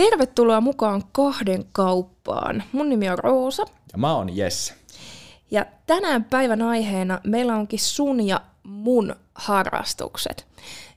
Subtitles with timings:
[0.00, 2.62] Tervetuloa mukaan kahden kauppaan.
[2.72, 3.62] Mun nimi on Roosa.
[3.92, 4.74] Ja mä oon Jesse.
[5.50, 10.46] Ja tänään päivän aiheena meillä onkin sun ja mun harrastukset.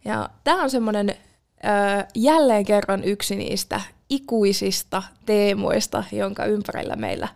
[0.05, 7.27] Ja tää on semmonen äh, jälleen kerran yksi niistä ikuisista teemoista, jonka ympärillä meillä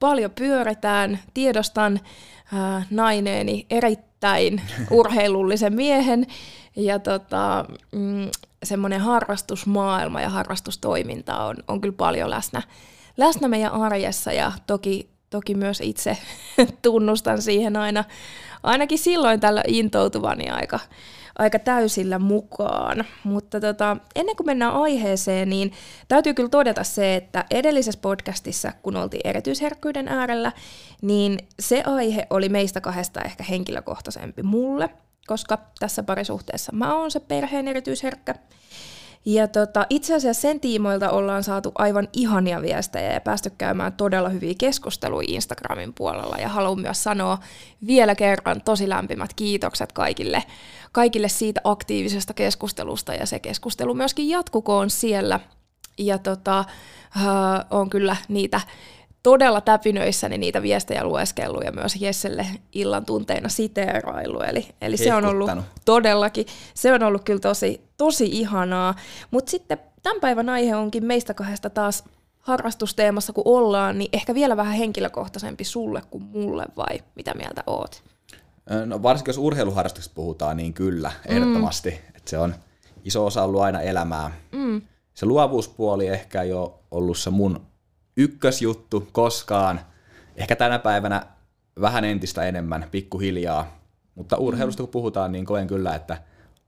[0.00, 1.18] paljon pyöritään.
[1.34, 2.00] Tiedostan
[2.54, 6.26] äh, naineeni erittäin urheilullisen miehen
[6.76, 8.30] ja tota, mm,
[8.62, 12.62] semmoinen harrastusmaailma ja harrastustoiminta on, on kyllä paljon läsnä,
[13.16, 16.18] läsnä meidän arjessa ja toki, toki myös itse
[16.82, 18.04] tunnustan siihen aina,
[18.62, 20.80] ainakin silloin tällä intoutuvani aika,
[21.38, 23.04] aika täysillä mukaan.
[23.24, 25.72] Mutta tota, ennen kuin mennään aiheeseen, niin
[26.08, 30.52] täytyy kyllä todeta se, että edellisessä podcastissa, kun oltiin erityisherkkyyden äärellä,
[31.02, 34.90] niin se aihe oli meistä kahdesta ehkä henkilökohtaisempi mulle,
[35.26, 38.34] koska tässä parisuhteessa mä oon se perheen erityisherkkä.
[39.26, 44.28] Ja tota, itse asiassa sen tiimoilta ollaan saatu aivan ihania viestejä ja päästy käymään todella
[44.28, 46.36] hyviä keskusteluja Instagramin puolella.
[46.36, 47.38] Ja haluan myös sanoa
[47.86, 50.42] vielä kerran tosi lämpimät kiitokset kaikille,
[50.92, 55.40] kaikille siitä aktiivisesta keskustelusta ja se keskustelu myöskin jatkukoon siellä.
[55.98, 57.24] Ja tota, äh,
[57.70, 58.60] on kyllä niitä
[59.26, 64.40] todella täpinöissäni niitä viestejä lueskellut ja myös Jesselle illan tunteina siteerailu.
[64.40, 65.50] Eli, eli se on ollut
[65.84, 68.94] todellakin, se on ollut kyllä tosi, tosi ihanaa.
[69.30, 72.04] Mutta sitten tämän päivän aihe onkin meistä kahdesta taas
[72.38, 78.02] harrastusteemassa, kun ollaan, niin ehkä vielä vähän henkilökohtaisempi sulle kuin mulle, vai mitä mieltä oot?
[78.86, 81.90] No varsinkin jos urheiluharrastuksesta puhutaan, niin kyllä, ehdottomasti.
[81.90, 81.96] Mm.
[82.16, 82.54] Että se on
[83.04, 84.30] iso osa ollut aina elämää.
[84.52, 84.82] Mm.
[85.14, 87.60] Se luovuuspuoli ehkä ei ole ollut se mun
[88.16, 89.80] ykkösjuttu koskaan.
[90.36, 91.26] Ehkä tänä päivänä
[91.80, 93.80] vähän entistä enemmän, pikkuhiljaa.
[94.14, 96.22] Mutta urheilusta kun puhutaan, niin koen kyllä, että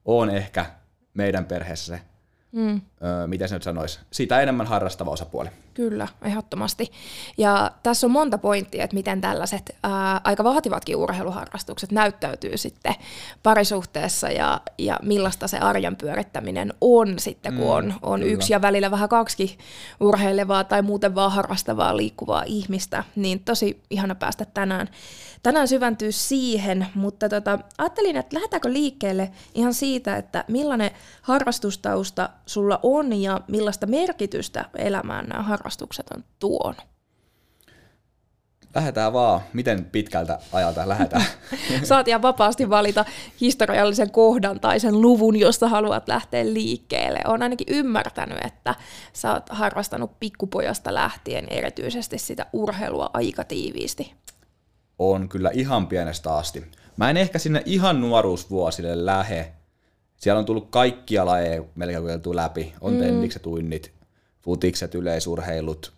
[0.05, 0.67] on ehkä
[1.15, 2.03] meidän perheessä se
[2.53, 2.81] mm.
[3.03, 5.49] öö, miten se nyt sanoisi, siitä enemmän harrastava osapuoli.
[5.78, 6.93] Kyllä, ehdottomasti.
[7.37, 12.94] Ja tässä on monta pointtia, että miten tällaiset ää, aika vaativatkin urheiluharrastukset näyttäytyy sitten
[13.43, 18.62] parisuhteessa ja, ja millaista se arjen pyörittäminen on sitten, kun mm, on, on yksi ja
[18.62, 19.59] välillä vähän kaksi
[20.00, 23.05] urheilevaa tai muuten vaan harrastavaa liikkuvaa ihmistä.
[23.17, 24.88] Niin tosi ihana päästä tänään,
[25.43, 30.91] tänään syventyä siihen, mutta tota, ajattelin, että lähdetäänkö liikkeelle ihan siitä, että millainen
[31.22, 35.68] harrastustausta sulla on ja millaista merkitystä elämään nämä harrastukset
[36.17, 36.83] on tuonut?
[38.75, 39.41] Lähdetään vaan.
[39.53, 41.25] Miten pitkältä ajalta lähdetään?
[41.83, 43.05] Saat ihan vapaasti valita
[43.41, 47.21] historiallisen kohdan tai sen luvun, josta haluat lähteä liikkeelle.
[47.27, 48.75] Olen ainakin ymmärtänyt, että
[49.12, 54.15] sä oot harrastanut pikkupojasta lähtien erityisesti sitä urheilua aika tiiviisti.
[54.99, 56.65] On kyllä ihan pienestä asti.
[56.97, 59.53] Mä en ehkä sinne ihan nuoruusvuosille lähe,
[60.17, 62.75] siellä on tullut kaikkia lajeja melkein kokeiltu läpi.
[62.81, 62.99] On mm.
[62.99, 63.98] tennikset, uinnit,
[64.43, 65.93] futikset, yleisurheilut,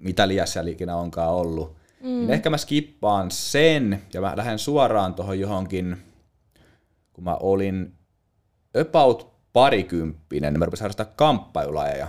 [0.00, 1.76] mitä liässä ikinä onkaan ollut.
[2.00, 2.08] Mm.
[2.08, 5.96] Niin ehkä mä skippaan sen ja mä lähden suoraan tuohon johonkin,
[7.12, 7.94] kun mä olin
[8.80, 12.08] about parikymppinen, niin mä rupesin harrastaa kamppailulajeja.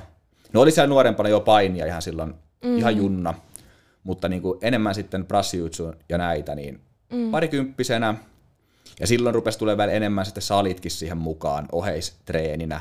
[0.53, 2.33] No oli siellä nuorempana jo painia ihan silloin,
[2.63, 2.77] mm.
[2.77, 3.33] ihan junna,
[4.03, 7.31] mutta niin kuin enemmän sitten brassijutsu ja näitä, niin mm.
[7.31, 8.15] parikymppisenä
[8.99, 12.79] ja silloin rupesi tulemaan enemmän sitten salitkin siihen mukaan oheistreeninä.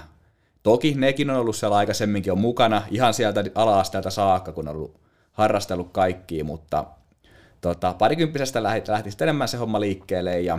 [0.64, 5.00] Toki nekin on ollut siellä aikaisemminkin on mukana ihan sieltä ala-asteelta saakka, kun on ollut
[5.32, 6.84] harrastellut kaikkia, mutta
[7.60, 10.58] tota, parikymppisestä lähti, lähti sitten enemmän se homma liikkeelle ja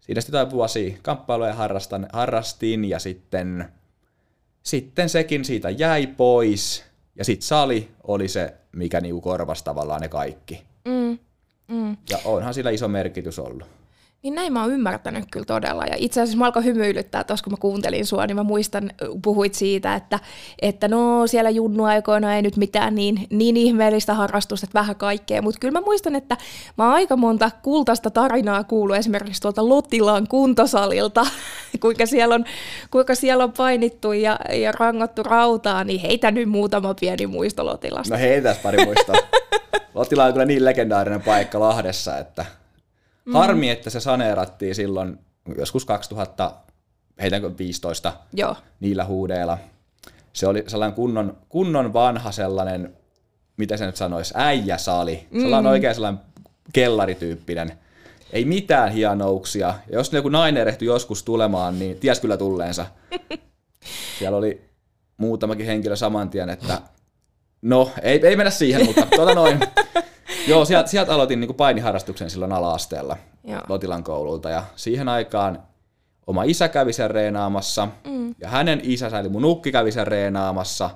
[0.00, 3.68] siinä sitten jotain vuosia kamppailuja harrastan, harrastin ja sitten,
[4.62, 6.84] sitten sekin siitä jäi pois
[7.16, 10.62] ja sitten sali oli se, mikä niinku korvasi tavallaan ne kaikki.
[10.84, 11.18] Mm,
[11.68, 11.96] mm.
[12.10, 13.68] Ja onhan sillä iso merkitys ollut.
[14.24, 15.84] Niin näin mä oon ymmärtänyt kyllä todella.
[15.84, 18.90] Ja itse asiassa mä alkoi hymyilyttää tuossa, kun mä kuuntelin sua, niin mä muistan,
[19.22, 20.18] puhuit siitä, että,
[20.62, 25.42] että no siellä junnuaikoina ei nyt mitään niin, niin ihmeellistä harrastusta, että vähän kaikkea.
[25.42, 26.36] Mutta kyllä mä muistan, että
[26.78, 31.26] mä oon aika monta kultaista tarinaa kuullut esimerkiksi tuolta Lotilan kuntosalilta,
[31.82, 32.44] kuinka siellä on,
[32.90, 38.14] kuinka siellä on painittu ja, ja rangottu rautaa, niin heitä nyt muutama pieni muisto Lotilasta.
[38.14, 39.16] No heitäs pari muistoa.
[39.94, 42.44] Lotila on kyllä niin legendaarinen paikka Lahdessa, että
[43.24, 43.32] Mm.
[43.32, 45.18] Harmi, että se saneerattiin silloin
[45.58, 48.56] joskus 2015 Joo.
[48.80, 49.58] niillä huudeilla.
[50.32, 52.96] Se oli sellainen kunnon, kunnon vanha sellainen,
[53.56, 55.26] miten se nyt sanoisi, äijäsali.
[55.30, 55.40] Mm.
[55.40, 56.22] Sellainen oikein sellainen
[56.72, 57.78] kellarityyppinen.
[58.32, 59.66] Ei mitään hienouksia.
[59.66, 62.86] Ja jos joku nainen erehtyi joskus tulemaan, niin ties kyllä tulleensa.
[64.18, 64.64] Siellä oli
[65.16, 66.80] muutamakin henkilö saman tien, että
[67.62, 69.60] no, ei, ei mennä siihen, mutta tuota noin.
[70.48, 73.60] Joo, sieltä, sieltä aloitin niin painiharrastuksen silloin ala-asteella Joo.
[73.68, 75.62] Lotilan koululta ja siihen aikaan
[76.26, 78.34] oma isä kävi sen reenaamassa mm.
[78.38, 80.90] ja hänen isänsä eli mun ukki kävi sen reenaamassa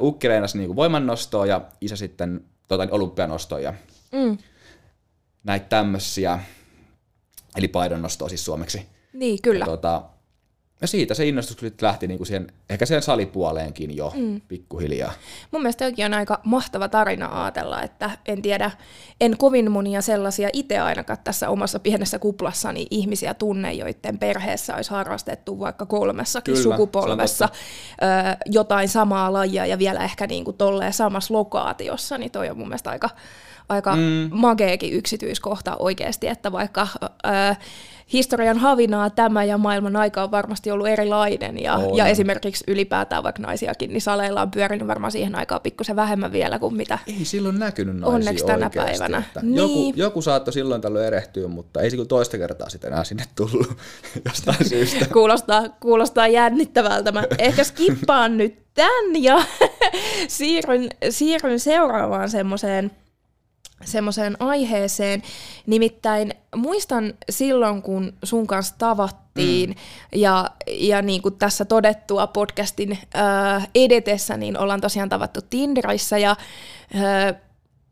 [0.00, 3.74] ukki reenasi niinku voimannostoa ja isä sitten tota, olympianostoa ja
[4.12, 4.38] Mm.
[5.44, 6.38] näitä tämmöisiä,
[7.56, 8.86] eli paidonnostoa siis suomeksi.
[9.12, 9.62] Niin, kyllä.
[9.62, 10.02] Ja, tota,
[10.82, 14.40] ja siitä se innostus kyllä lähti niinku siihen, ehkä siihen salipuoleenkin jo mm.
[14.48, 15.12] pikkuhiljaa.
[15.50, 18.70] Mun mielestä toki on aika mahtava tarina ajatella, että en tiedä,
[19.20, 24.90] en kovin monia sellaisia itse ainakaan tässä omassa pienessä kuplassani ihmisiä tunne, joiden perheessä olisi
[24.90, 28.06] harrastettu vaikka kolmessakin Kyllä, sukupolvessa ö,
[28.46, 32.68] jotain samaa lajia ja vielä ehkä niin kuin tolleen samassa lokaatiossa, niin toi on mun
[32.68, 33.10] mielestä aika,
[33.68, 34.28] aika mm.
[34.30, 37.54] mageekin yksityiskohta oikeasti, että vaikka ö,
[38.12, 41.96] historian havinaa tämä ja maailman aika on varmasti ollut erilainen ja, On.
[41.96, 46.58] ja esimerkiksi ylipäätään vaikka naisiakin, niin saleilla on pyörinyt varmaan siihen aikaan pikkusen vähemmän vielä
[46.58, 46.98] kuin mitä.
[47.06, 49.22] Ei silloin näkynyt naisia Onneksi tänä oikeasti, päivänä.
[49.42, 49.56] Niin.
[49.56, 53.24] joku, joku saattoi silloin tällöin erehtyä, mutta ei se kyllä toista kertaa sitten enää sinne
[53.34, 53.76] tullut
[54.28, 55.06] jostain syystä.
[55.12, 57.12] Kuulostaa, kuulostaa jännittävältä.
[57.12, 59.42] Mä ehkä skippaan nyt tän ja
[60.28, 62.90] siirryn, siirryn seuraavaan semmoiseen
[63.84, 65.22] semmoiseen aiheeseen.
[65.66, 69.76] Nimittäin muistan silloin, kun sun kanssa tavattiin mm.
[70.14, 76.30] ja, ja niin kuin tässä todettua podcastin äh, edetessä, niin ollaan tosiaan tavattu Tinderissä ja
[76.30, 77.34] äh,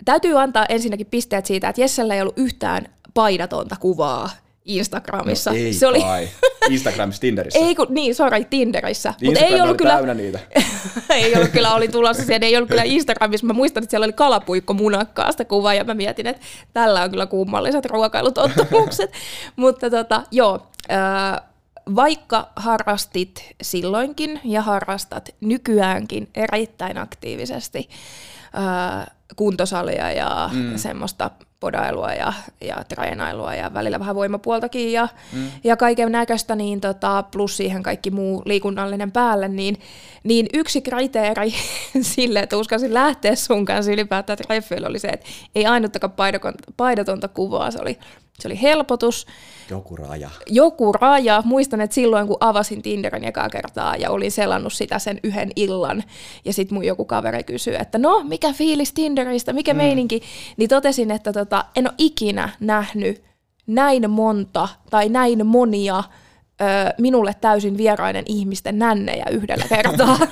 [0.04, 4.30] täytyy antaa ensinnäkin pisteet siitä, että Jessellä ei ollut yhtään paidatonta kuvaa
[4.78, 5.50] Instagramissa.
[5.50, 6.28] No ei Se oli, kai.
[6.70, 7.58] Instagramissa, Tinderissä.
[7.58, 9.14] ei kun, niin, sorry, Tinderissä.
[9.22, 10.38] Instagram ei ollut kyllä, täynnä niitä.
[11.10, 13.46] ei ollut kyllä, oli tulossa siihen, ei ollut kyllä Instagramissa.
[13.46, 17.26] Mä muistan, että siellä oli kalapuikko munakkaasta kuva ja mä mietin, että tällä on kyllä
[17.26, 19.12] kummalliset ruokailutottumukset.
[19.56, 21.50] Mutta tota, joo, ää,
[21.96, 27.88] vaikka harrastit silloinkin ja harrastat nykyäänkin erittäin aktiivisesti
[28.52, 30.76] ää, kuntosalia ja mm.
[30.76, 35.50] semmoista podailua ja, ja treenailua ja välillä vähän voimapuoltakin ja, mm.
[35.64, 39.80] ja kaiken näköistä, niin tota, plus siihen kaikki muu liikunnallinen päälle, niin,
[40.24, 41.54] niin yksi kriteeri
[42.00, 46.12] sille, että uskalsin lähteä sun kanssa ylipäätään treffeille oli se, että ei ainuttakaan
[46.76, 47.98] paidatonta kuvaa, se oli,
[48.38, 49.26] se oli helpotus,
[49.70, 50.30] Joku raja.
[50.46, 51.42] joku raja.
[51.44, 56.02] Muistan, että silloin kun avasin Tinderin ekaa kertaa ja olin selannut sitä sen yhden illan,
[56.44, 59.76] ja sitten mun joku kaveri kysyi, että no, mikä fiilis Tinderistä, mikä mm.
[59.76, 60.22] meininki,
[60.56, 63.22] niin totesin, että tota, en ole ikinä nähnyt
[63.66, 66.04] näin monta tai näin monia
[66.60, 66.64] ö,
[66.98, 70.18] minulle täysin vieraiden ihmisten nännejä yhdellä kertaa.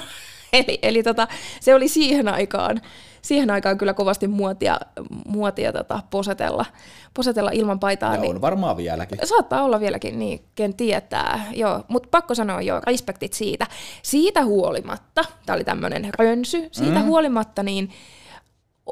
[0.52, 1.28] eli eli tota,
[1.60, 2.80] se oli siihen aikaan,
[3.22, 4.80] siihen aikaan kyllä kovasti muotia,
[5.26, 6.66] muotia tota, posetella,
[7.14, 8.14] posetella ilman paitaa.
[8.14, 9.18] Ja niin- on varmaan vieläkin.
[9.24, 11.44] Saattaa olla vieläkin, niin ken tietää.
[11.52, 13.66] Joo, mutta pakko sanoa joo, respektit siitä.
[14.02, 17.04] Siitä huolimatta, tämä oli tämmöinen rönsy, siitä mm.
[17.04, 17.90] huolimatta niin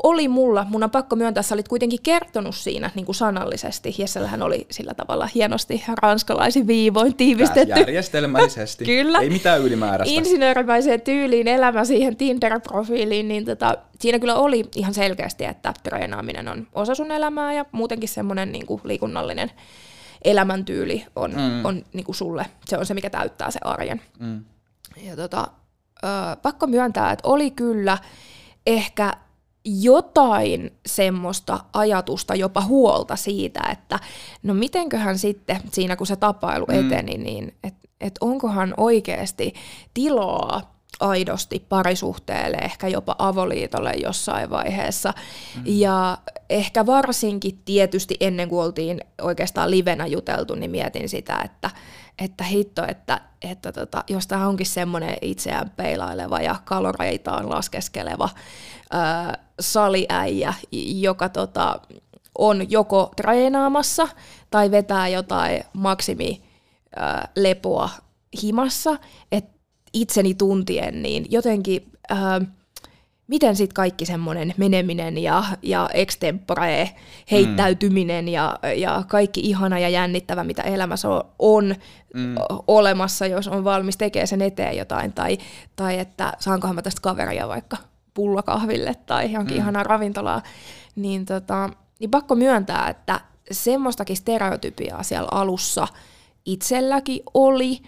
[0.03, 3.95] oli mulla, mun on pakko myöntää, sä olit kuitenkin kertonut siinä niin kuin sanallisesti.
[3.99, 7.75] Jessellähän oli sillä tavalla hienosti ranskalaisin viivoin tiivistetty.
[7.81, 8.85] Järjestelmällisesti.
[8.95, 9.19] Kyllä.
[9.19, 10.19] Ei mitään ylimääräistä.
[10.19, 16.67] Insinöörimäiseen tyyliin elämä siihen Tinder-profiiliin, niin tota, siinä kyllä oli ihan selkeästi, että treenaaminen on
[16.75, 19.51] osa sun elämää ja muutenkin semmoinen niin kuin liikunnallinen
[20.25, 21.65] elämäntyyli on, mm.
[21.65, 24.01] on niin kuin sulle, se on se, mikä täyttää se arjen.
[24.19, 24.45] Mm.
[25.03, 25.49] Ja tota,
[26.05, 26.07] ö,
[26.43, 27.99] pakko myöntää, että oli kyllä
[28.67, 29.13] ehkä
[29.67, 33.99] jotain semmoista ajatusta, jopa huolta siitä, että
[34.43, 36.87] no mitenköhän sitten siinä, kun se tapailu mm.
[36.87, 39.55] eteni, niin että et onkohan oikeasti
[39.95, 45.13] tilaa aidosti parisuhteelle, ehkä jopa avoliitolle jossain vaiheessa.
[45.57, 45.63] Mm.
[45.67, 46.19] Ja
[46.51, 51.71] ehkä varsinkin tietysti ennen kuin oltiin oikeastaan livenä juteltu, niin mietin sitä, että,
[52.19, 58.29] että hitto, että, että tota, jos tämä onkin semmoinen itseään peilaileva ja kaloreitaan laskeskeleva
[58.91, 60.55] ää, saliäijä,
[61.01, 61.81] joka tota,
[62.39, 64.09] on joko treenaamassa
[64.51, 66.43] tai vetää jotain maksimi
[67.37, 67.91] lepoa
[68.43, 68.97] himassa,
[69.33, 69.59] että
[69.93, 72.41] itseni tuntien, niin jotenkin, ää,
[73.27, 76.91] miten sitten kaikki semmoinen meneminen ja, ja extempore
[77.31, 78.29] heittäytyminen mm.
[78.29, 81.75] ja, ja kaikki ihana ja jännittävä, mitä elämässä on, on
[82.15, 82.35] mm.
[82.67, 85.39] olemassa, jos on valmis tekemään sen eteen jotain, tai,
[85.77, 87.77] tai että saankohan mä tästä kaveria vaikka
[88.15, 89.61] pullakahville tai johonkin mm.
[89.61, 90.43] ihanaan ravintolaan,
[90.97, 95.89] niin, tota, niin pakko myöntää, että semmoistakin stereotypiaa siellä alussa
[96.47, 97.79] itselläkin oli,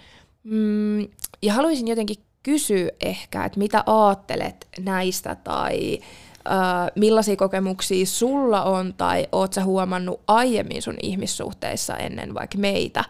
[0.44, 1.00] mm,
[1.42, 2.16] ja haluaisin jotenkin
[2.48, 5.98] kysyä ehkä, että mitä aattelet näistä tai
[6.50, 13.04] äh, millaisia kokemuksia sulla on tai oot sä huomannut aiemmin sun ihmissuhteissa ennen vaikka meitä?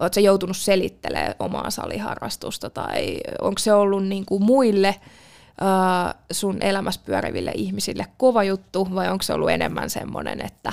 [0.00, 6.62] Oot sä joutunut selittelemään omaa saliharrastusta tai onko se ollut niin kuin muille äh, sun
[6.62, 10.72] elämässä pyöriville ihmisille kova juttu vai onko se ollut enemmän semmoinen, että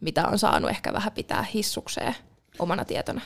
[0.00, 2.14] mitä on saanut ehkä vähän pitää hissukseen
[2.58, 3.20] omana tietona?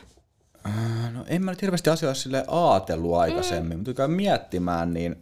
[1.13, 3.85] No en mä nyt hirveästi asioissa sille ajatellut aikaisemmin, mm.
[3.87, 5.17] mutta miettimään, niin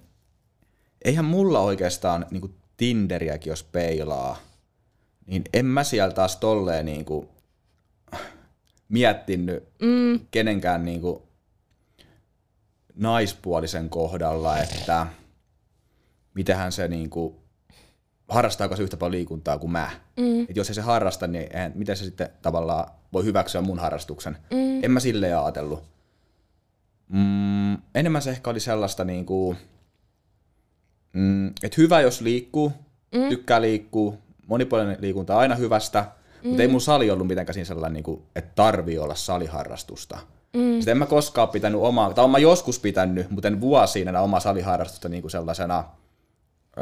[1.04, 4.38] eihän mulla oikeastaan niin kuin Tinderiäkin jos peilaa,
[5.26, 7.28] niin en mä siellä taas tolleen niin kuin
[8.88, 10.20] miettinyt mm.
[10.30, 11.22] kenenkään niin kuin
[12.94, 15.06] naispuolisen kohdalla, että
[16.34, 17.34] mitenhän se niin kuin,
[18.28, 19.90] harrastaako se yhtä paljon liikuntaa kuin mä.
[20.16, 20.42] Mm.
[20.42, 24.36] Et jos ei se harrasta, niin eihän, miten se sitten tavallaan voi hyväksyä mun harrastuksen.
[24.50, 24.84] Mm.
[24.84, 25.82] En mä silleen ajatellut.
[27.08, 29.56] Mm, enemmän se ehkä oli sellaista, niin kuin,
[31.12, 32.72] mm, että hyvä jos liikkuu,
[33.14, 33.28] mm.
[33.28, 36.48] tykkää liikkuu, monipuolinen liikunta on aina hyvästä, mm.
[36.48, 40.18] mutta ei mun sali ollut mitenkään siinä sellainen, niin kuin, että tarvii olla saliharrastusta.
[40.56, 40.74] Mm.
[40.74, 44.40] Sitten en mä koskaan pitänyt omaa, tai olen joskus pitänyt, mutta en vuosiin enää omaa
[44.40, 45.84] saliharrastusta niin kuin sellaisena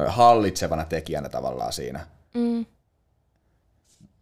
[0.07, 2.07] hallitsevana tekijänä tavallaan siinä.
[2.35, 2.67] Mm.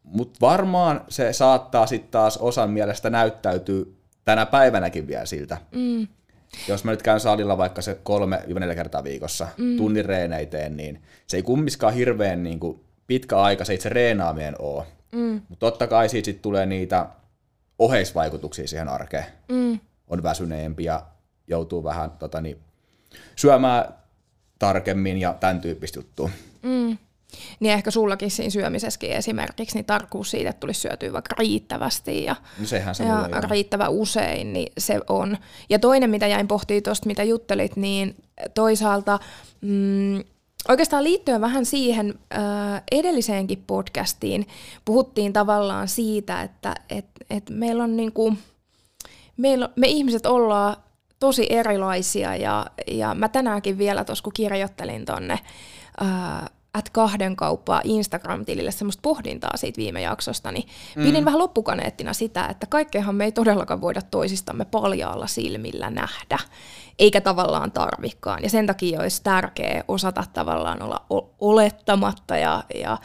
[0.02, 5.58] Mutta varmaan se saattaa sitten taas osan mielestä näyttäytyy tänä päivänäkin vielä siltä.
[5.72, 6.06] Mm.
[6.68, 9.76] Jos mä nyt käyn salilla vaikka se kolme neljä kertaa viikossa, mm.
[9.76, 14.84] tunnin reeneiteen, niin se ei kummiskaan hirveän niin kuin, pitkä aika se itse reenaaminen ole.
[15.12, 15.40] Mm.
[15.48, 17.06] Mutta totta kai siitä sit tulee niitä
[17.78, 19.24] oheisvaikutuksia siihen arkeen.
[19.48, 19.78] Mm.
[20.08, 21.06] On väsyneempi ja
[21.46, 22.58] joutuu vähän tota, niin,
[23.36, 23.94] syömään
[24.66, 26.30] tarkemmin ja tämän tyyppistä juttua.
[26.62, 26.98] Mm.
[27.60, 32.36] Niin ehkä sullakin siinä syömisessäkin esimerkiksi, niin tarkkuus siitä, että tulisi syötyä vaikka riittävästi ja,
[32.58, 35.36] no sehän se ja riittävä usein, niin se on.
[35.70, 38.16] Ja toinen, mitä jäin pohtimaan tuosta, mitä juttelit, niin
[38.54, 39.18] toisaalta
[39.60, 40.24] mm,
[40.68, 44.46] oikeastaan liittyen vähän siihen äh, edelliseenkin podcastiin,
[44.84, 48.34] puhuttiin tavallaan siitä, että et, et meillä on niinku,
[49.36, 50.76] meillä, me ihmiset ollaan
[51.20, 55.38] tosi erilaisia ja, ja mä tänäänkin vielä tuossa kun kirjoittelin tonne
[56.00, 61.02] ää, at kahden kauppaa Instagram-tilille semmoista pohdintaa siitä viime jaksosta, niin mm.
[61.02, 66.38] pidin vähän loppukaneettina sitä, että kaikkeahan me ei todellakaan voida toisistamme paljaalla silmillä nähdä,
[66.98, 68.42] eikä tavallaan tarvikkaan.
[68.42, 71.04] Ja sen takia olisi tärkeää osata tavallaan olla
[71.40, 72.98] olettamatta ja, ja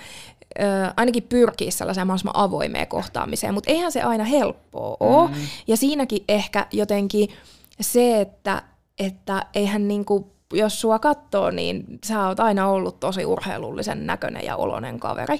[0.59, 0.63] ö,
[0.97, 5.29] ainakin pyrkiä sellaiseen mahdollisimman avoimeen kohtaamiseen, mutta eihän se aina helppoa ole.
[5.29, 5.35] Mm.
[5.67, 7.29] Ja siinäkin ehkä jotenkin
[7.81, 8.61] se, että,
[8.99, 14.55] että eihän niinku, jos sua katsoo, niin sä oot aina ollut tosi urheilullisen näköinen ja
[14.55, 15.37] olonen kaveri,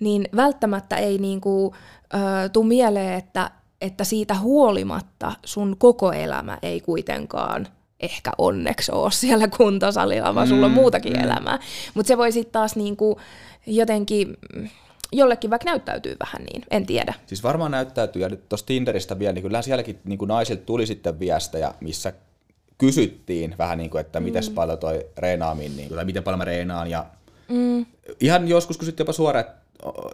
[0.00, 1.74] niin välttämättä ei niinku,
[2.14, 7.66] ö, tuu mieleen, että, että siitä huolimatta sun koko elämä ei kuitenkaan
[8.00, 11.24] ehkä onneksi ole siellä kuntosalilla, vaan sulla on mm, muutakin mm.
[11.24, 11.58] elämää.
[11.94, 13.20] Mutta se voi sitten taas niinku
[13.66, 14.36] jotenkin
[15.12, 17.14] jollekin vaikka näyttäytyy vähän niin, en tiedä.
[17.26, 20.86] Siis varmaan näyttäytyy, ja nyt tuosta Tinderistä vielä, niin kyllä sielläkin niin kuin naisilta tuli
[20.86, 22.12] sitten viestejä, missä
[22.78, 24.24] kysyttiin vähän niin kuin, että mm.
[24.24, 27.06] miten paljon toi reenaaminen, niin, tai miten paljon mä reenaan, ja
[27.48, 27.86] mm.
[28.20, 29.60] ihan joskus kysyttiin jopa suoraan, että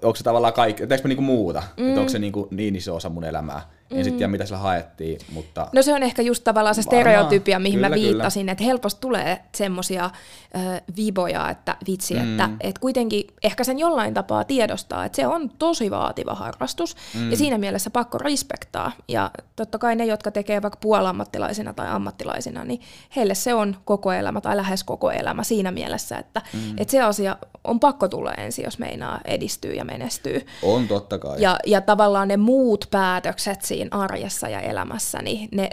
[0.02, 1.88] onko se tavallaan kaikki, teekö mä niinku muuta, mm.
[1.88, 3.70] että onko se niinku niin iso osa mun elämää.
[3.90, 4.04] En mm.
[4.04, 5.68] sitten tiedä, mitä sillä haettiin, mutta...
[5.72, 8.52] No se on ehkä just tavallaan se stereotypia, mihin kyllä, mä viittasin, kyllä.
[8.52, 12.20] että helposti tulee semmoisia äh, viboja, että vitsi, mm.
[12.30, 17.30] että et kuitenkin ehkä sen jollain tapaa tiedostaa, että se on tosi vaativa harrastus, mm.
[17.30, 18.92] ja siinä mielessä pakko respektaa.
[19.08, 22.80] Ja totta kai ne, jotka tekee vaikka puolammattilaisina tai ammattilaisina, niin
[23.16, 26.74] heille se on koko elämä tai lähes koko elämä siinä mielessä, että mm.
[26.78, 30.46] et se asia on pakko tulla ensin, jos meinaa edistyä ja menestyy.
[30.62, 31.42] On totta kai.
[31.42, 35.70] Ja, ja tavallaan ne muut päätökset siinä arjessa ja elämässä, niin ne,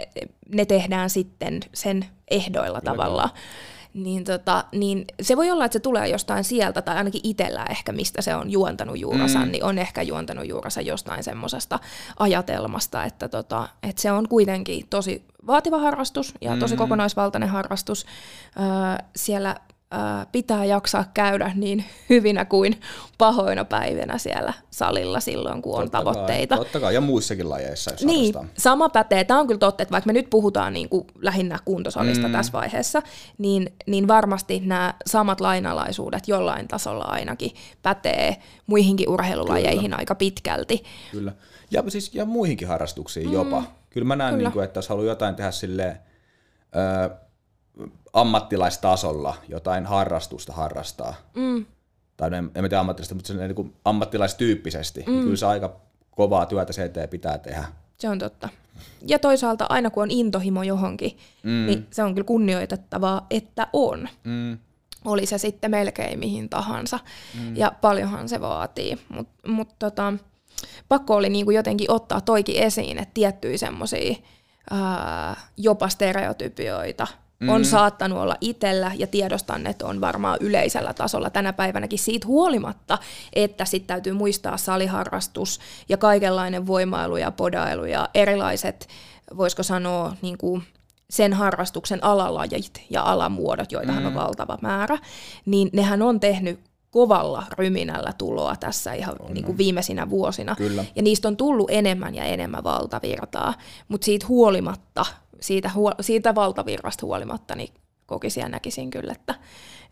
[0.54, 2.92] ne tehdään sitten sen ehdoilla Kyllä.
[2.92, 3.30] tavallaan.
[3.94, 7.92] Niin, tota, niin se voi olla, että se tulee jostain sieltä, tai ainakin itsellä ehkä,
[7.92, 9.50] mistä se on juontanut juuransa, mm.
[9.50, 11.78] niin on ehkä juontanut juuransa jostain semmoisesta
[12.18, 16.78] ajatelmasta, että, tota, että se on kuitenkin tosi vaativa harrastus ja tosi mm.
[16.78, 18.06] kokonaisvaltainen harrastus.
[18.56, 19.56] Öö, siellä
[20.32, 22.80] pitää jaksaa käydä niin hyvinä kuin
[23.18, 26.56] pahoina päivinä siellä salilla silloin, kun on totta tavoitteita.
[26.56, 28.62] Kai, totta kai, ja muissakin lajeissa, jos Niin, harrastaa.
[28.62, 29.24] sama pätee.
[29.24, 32.32] Tämä on kyllä totta, että vaikka me nyt puhutaan niin kuin lähinnä kuntosalista mm.
[32.32, 33.02] tässä vaiheessa,
[33.38, 37.50] niin, niin varmasti nämä samat lainalaisuudet jollain tasolla ainakin
[37.82, 38.36] pätee
[38.66, 39.96] muihinkin urheilulajeihin kyllä.
[39.96, 40.84] aika pitkälti.
[41.12, 41.32] Kyllä,
[41.70, 43.32] ja, siis, ja muihinkin harrastuksiin mm.
[43.32, 43.62] jopa.
[43.90, 45.98] Kyllä mä näen, Niin kuin, että jos haluaa jotain tehdä silleen,
[46.76, 47.16] öö,
[48.14, 51.66] ammattilaistasolla jotain harrastusta harrastaa, mm.
[52.16, 55.14] tai en, en tiedä ammattilaista, mutta se niin kuin ammattilaistyyppisesti, niin mm.
[55.14, 55.76] niin kyllä se aika
[56.10, 57.64] kovaa työtä se eteen pitää tehdä.
[57.98, 58.48] Se on totta.
[59.06, 61.66] Ja toisaalta aina kun on intohimo johonkin, mm.
[61.66, 64.08] niin se on kyllä kunnioitettavaa, että on.
[64.24, 64.58] Mm.
[65.04, 66.98] Oli se sitten melkein mihin tahansa.
[67.40, 67.56] Mm.
[67.56, 68.98] Ja paljonhan se vaatii.
[69.08, 70.12] Mutta mut tota,
[70.88, 74.14] pakko oli niinku jotenkin ottaa toikin esiin, että tiettyjä semmoisia
[75.56, 77.06] jopa stereotypioita–
[77.40, 77.48] mm.
[77.48, 82.98] on saattanut olla itsellä ja tiedostan, että on varmaan yleisellä tasolla tänä päivänäkin siitä huolimatta,
[83.32, 88.88] että sitten täytyy muistaa saliharrastus ja kaikenlainen voimailu ja podailu ja erilaiset,
[89.36, 90.62] voisiko sanoa, niin kuin
[91.10, 94.06] sen harrastuksen alalajit ja alamuodot, joita mm.
[94.06, 94.98] on valtava määrä,
[95.46, 96.60] niin nehän on tehnyt
[96.90, 100.54] kovalla ryminällä tuloa tässä ihan niin kuin viimeisinä vuosina.
[100.56, 100.84] Kyllä.
[100.96, 103.54] Ja niistä on tullut enemmän ja enemmän valtavirtaa,
[103.88, 105.06] mutta siitä huolimatta,
[105.40, 107.74] siitä, huo, siitä valtavirrasta huolimatta, niin
[108.06, 109.34] kokisin ja näkisin kyllä, että,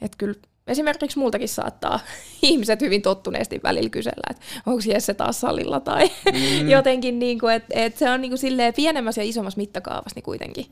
[0.00, 0.34] että kyllä
[0.66, 2.00] esimerkiksi multakin saattaa
[2.42, 6.68] ihmiset hyvin tottuneesti välillä kysellä, että onko Jesse taas salilla tai mm.
[6.76, 10.22] jotenkin, niin kuin, että, että se on niin kuin silleen pienemmässä ja isommassa mittakaavassa niin
[10.22, 10.66] kuitenkin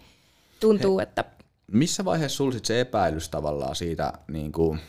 [0.60, 1.24] tuntuu, He, että...
[1.72, 4.80] Missä vaiheessa sulla se epäilys tavallaan siitä niin kuin,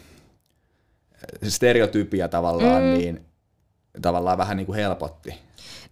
[1.47, 2.89] stereotypia tavallaan, mm.
[2.89, 3.25] niin
[4.01, 5.35] tavallaan vähän niin kuin helpotti?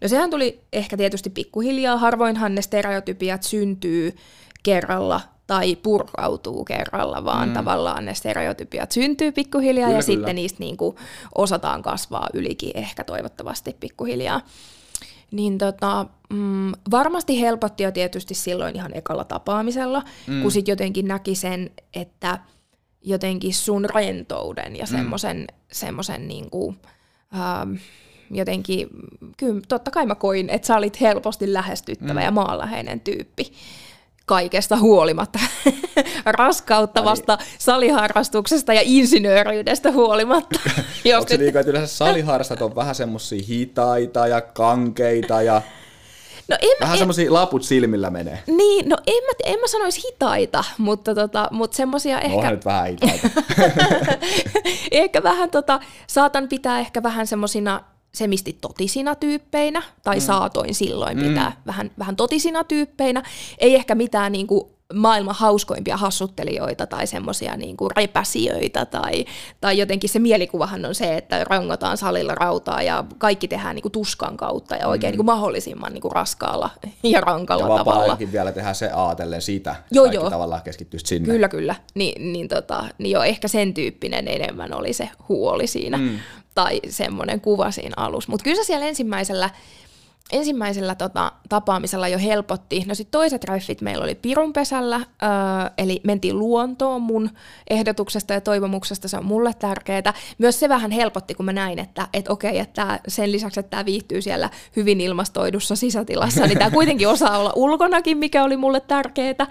[0.02, 1.98] No sehän tuli ehkä tietysti pikkuhiljaa.
[1.98, 4.16] Harvoinhan ne stereotypiat syntyy
[4.64, 7.54] kerralla tai purkautuu kerralla, vaan mm.
[7.54, 10.18] tavallaan ne stereotypiat syntyy pikkuhiljaa kyllä, ja kyllä.
[10.20, 10.96] sitten niistä niin kuin
[11.36, 14.42] osataan kasvaa ylikin ehkä toivottavasti pikkuhiljaa.
[15.32, 20.42] Niin tota, mm, varmasti helpotti jo tietysti silloin ihan ekalla tapaamisella, mm.
[20.42, 22.40] kun sitten jotenkin näki sen, että
[23.02, 25.56] jotenkin sun rentouden ja semmoisen mm.
[25.72, 26.76] semmosen niinku,
[27.34, 27.74] ähm,
[28.32, 28.88] jotenkin,
[29.38, 32.26] kyllä totta kai mä koin, että sä olit helposti lähestyttävä mm.
[32.26, 33.52] ja maanläheinen tyyppi
[34.26, 35.40] kaikesta huolimatta.
[36.26, 37.46] Raskauttavasta Ai.
[37.60, 40.60] saliharrastuksesta ja insinööriydestä huolimatta.
[41.18, 45.62] Onko se niin, että yleensä saliharrastat on vähän semmoisia hitaita ja kankeita ja
[46.50, 48.44] No en, Vähän semmoisia laput silmillä menee.
[48.48, 52.38] Niin, no en mä, en mä sanoisi hitaita, mutta, tota, mutta semmoisia no, ehkä...
[52.38, 53.28] Onhan nyt vähän hitaita.
[54.92, 57.84] ehkä vähän tota, saatan pitää ehkä vähän semmoisina
[58.14, 60.22] semisti totisina tyyppeinä, tai mm.
[60.22, 61.24] saatoin silloin mm.
[61.24, 63.24] pitää vähän, vähän totisina tyyppeinä.
[63.58, 69.26] Ei ehkä mitään niinku maailman hauskoimpia hassuttelijoita tai semmoisia niin repäsijöitä tai,
[69.62, 73.92] tai jotenkin se mielikuvahan on se, että rangotaan salilla rautaa ja kaikki tehdään niin kuin
[73.92, 75.12] tuskan kautta ja oikein mm.
[75.12, 76.70] niin kuin mahdollisimman niin kuin raskaalla
[77.04, 78.18] ja rankalla ja tavalla.
[78.20, 80.30] Ja vielä tehdään se aatellen sitä, joo, kaikki joo.
[80.30, 81.34] tavallaan keskittyisi sinne.
[81.34, 81.76] Kyllä, kyllä.
[81.96, 86.20] Ni, niin, tota, niin jo ehkä sen tyyppinen enemmän oli se huoli siinä mm.
[86.56, 88.32] tai semmoinen kuva siinä alussa.
[88.32, 89.50] Mutta kyllä se siellä ensimmäisellä
[90.32, 92.84] ensimmäisellä tota, tapaamisella jo helpotti.
[92.88, 95.30] No sitten toiset treffit meillä oli Pirunpesällä, öö,
[95.78, 97.30] eli mentiin luontoon mun
[97.70, 100.14] ehdotuksesta ja toivomuksesta, se on mulle tärkeää.
[100.38, 103.86] Myös se vähän helpotti, kun mä näin, että et okei, että sen lisäksi, että tämä
[103.86, 109.48] viihtyy siellä hyvin ilmastoidussa sisätilassa, niin tämä kuitenkin osaa olla ulkonakin, mikä oli mulle tärkeää,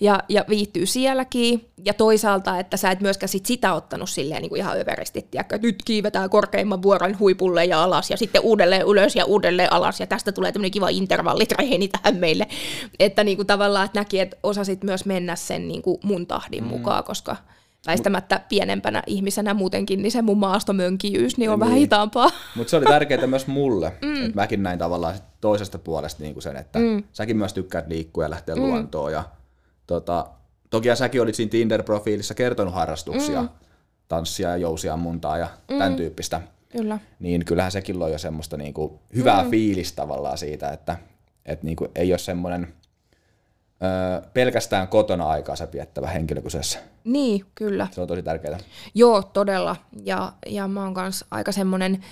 [0.00, 1.71] ja, ja viihtyy sielläkin.
[1.84, 5.58] Ja toisaalta, että sä et myöskään sit sitä ottanut silleen niin kuin ihan överisti, että
[5.62, 10.06] nyt kiivetään korkeimman vuoron huipulle ja alas, ja sitten uudelleen ylös ja uudelleen alas, ja
[10.06, 12.46] tästä tulee tämmöinen kiva intervallitreeni tähän meille.
[12.98, 16.64] Että niin kuin tavallaan, että näki, että osasit myös mennä sen niin kuin mun tahdin
[16.64, 16.68] mm.
[16.68, 17.36] mukaan, koska
[17.86, 21.60] väistämättä pienempänä ihmisenä muutenkin, niin se mun maastomönkivyys niin on niin.
[21.60, 22.30] vähän hitaampaa.
[22.56, 24.24] Mutta se oli tärkeää myös mulle, mm.
[24.24, 27.02] että mäkin näin tavallaan toisesta puolesta niin kuin sen, että mm.
[27.12, 28.62] säkin myös tykkäät liikkua ja lähteä mm.
[28.62, 29.12] luontoon.
[29.12, 29.24] Ja,
[29.86, 30.26] tota,
[30.72, 33.48] toki säkin olit siinä Tinder-profiilissa kertonut harrastuksia, mm.
[34.08, 35.78] tanssia ja jousiammuntaa ja mm.
[35.78, 36.40] tämän tyyppistä.
[36.68, 36.98] Kyllä.
[37.20, 39.50] Niin kyllähän sekin loi jo semmoista niinku hyvää mm.
[39.50, 40.96] fiilistä tavallaan siitä, että
[41.46, 42.74] et niinku ei ole semmoinen
[43.82, 46.78] öö, pelkästään kotona aikaa viettävä henkilö kyseessä.
[47.04, 47.88] Niin, kyllä.
[47.90, 48.58] Se on tosi tärkeää.
[48.94, 49.76] Joo, todella.
[50.04, 52.04] Ja, ja mä oon kanssa aika semmoinen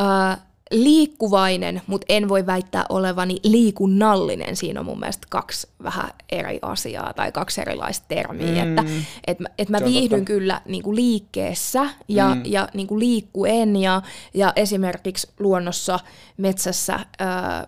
[0.00, 0.36] öö,
[0.70, 4.56] liikkuvainen, mutta en voi väittää olevani liikunnallinen.
[4.56, 8.64] Siinä on mun mielestä kaksi vähän eri asiaa tai kaksi erilaista termiä.
[8.64, 8.78] Mm.
[8.78, 8.84] Että
[9.26, 10.32] et mä, et mä viihdyn totta.
[10.32, 12.42] kyllä niinku liikkeessä ja, mm.
[12.44, 14.02] ja niinku liikkuen ja,
[14.34, 16.00] ja esimerkiksi luonnossa,
[16.36, 17.00] metsässä...
[17.18, 17.66] Ää,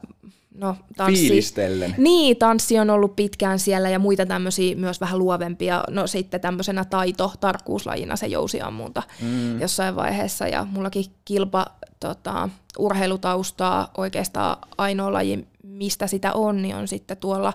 [0.59, 1.29] no, tanssi.
[1.29, 1.94] Fiilistellen.
[1.99, 5.85] Niin, tanssi on ollut pitkään siellä ja muita tämmöisiä myös vähän luovempia.
[5.90, 9.61] No sitten tämmöisenä taito, tarkkuuslajina se jousiammunta mm.
[9.61, 10.49] jossain vaiheessa.
[10.49, 11.66] Ja mullakin kilpa
[12.01, 17.53] tota, urheilutaustaa oikeastaan ainoa laji, mistä sitä on, niin on sitten tuolla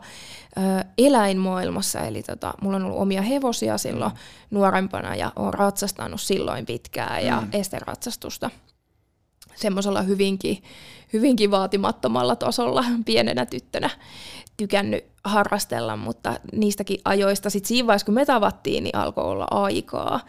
[0.57, 1.99] ö, eläinmaailmassa.
[1.99, 4.17] Eli tota, mulla on ollut omia hevosia silloin mm.
[4.51, 7.47] nuorempana ja olen ratsastanut silloin pitkään ja mm.
[7.53, 8.49] esteratsastusta
[9.55, 10.63] semmoisella hyvinkin,
[11.13, 13.89] hyvinkin vaatimattomalla tasolla pienenä tyttönä
[14.57, 20.19] tykännyt harrastella, mutta niistäkin ajoista sitten siinä vaiheessa, kun me tavattiin, niin alkoi olla aikaa.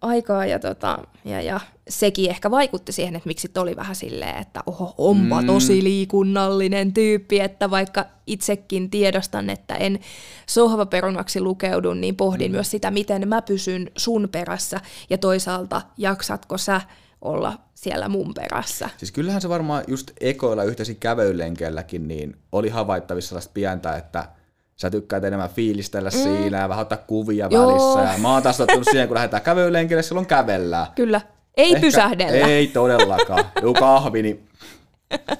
[0.00, 4.60] aikaa ja, tota, ja, ja sekin ehkä vaikutti siihen, että miksi oli vähän silleen, että
[4.66, 5.46] oho, onpa mm.
[5.46, 10.00] tosi liikunnallinen tyyppi, että vaikka itsekin tiedostan, että en
[10.46, 12.52] sohvaperunaksi lukeudu, niin pohdin mm.
[12.52, 16.80] myös sitä, miten mä pysyn sun perässä ja toisaalta jaksatko sä
[17.22, 18.90] olla siellä mun perässä.
[18.96, 24.28] Siis kyllähän se varmaan just ekoilla yhteisin kävelylenkeilläkin niin oli havaittavissa sellaista pientä, että
[24.76, 26.18] sä tykkäät enemmän fiilistellä mm.
[26.18, 27.66] siinä ja vähän ottaa kuvia Joo.
[27.66, 28.12] välissä.
[28.12, 30.86] Ja mä oon taas tottunut siihen, kun lähdetään kävelylenkille, silloin kävellään.
[30.94, 31.20] Kyllä.
[31.56, 32.46] Ei Ehkä, pysähdellä.
[32.46, 33.44] Ei todellakaan.
[33.62, 34.48] Joku kahvi, niin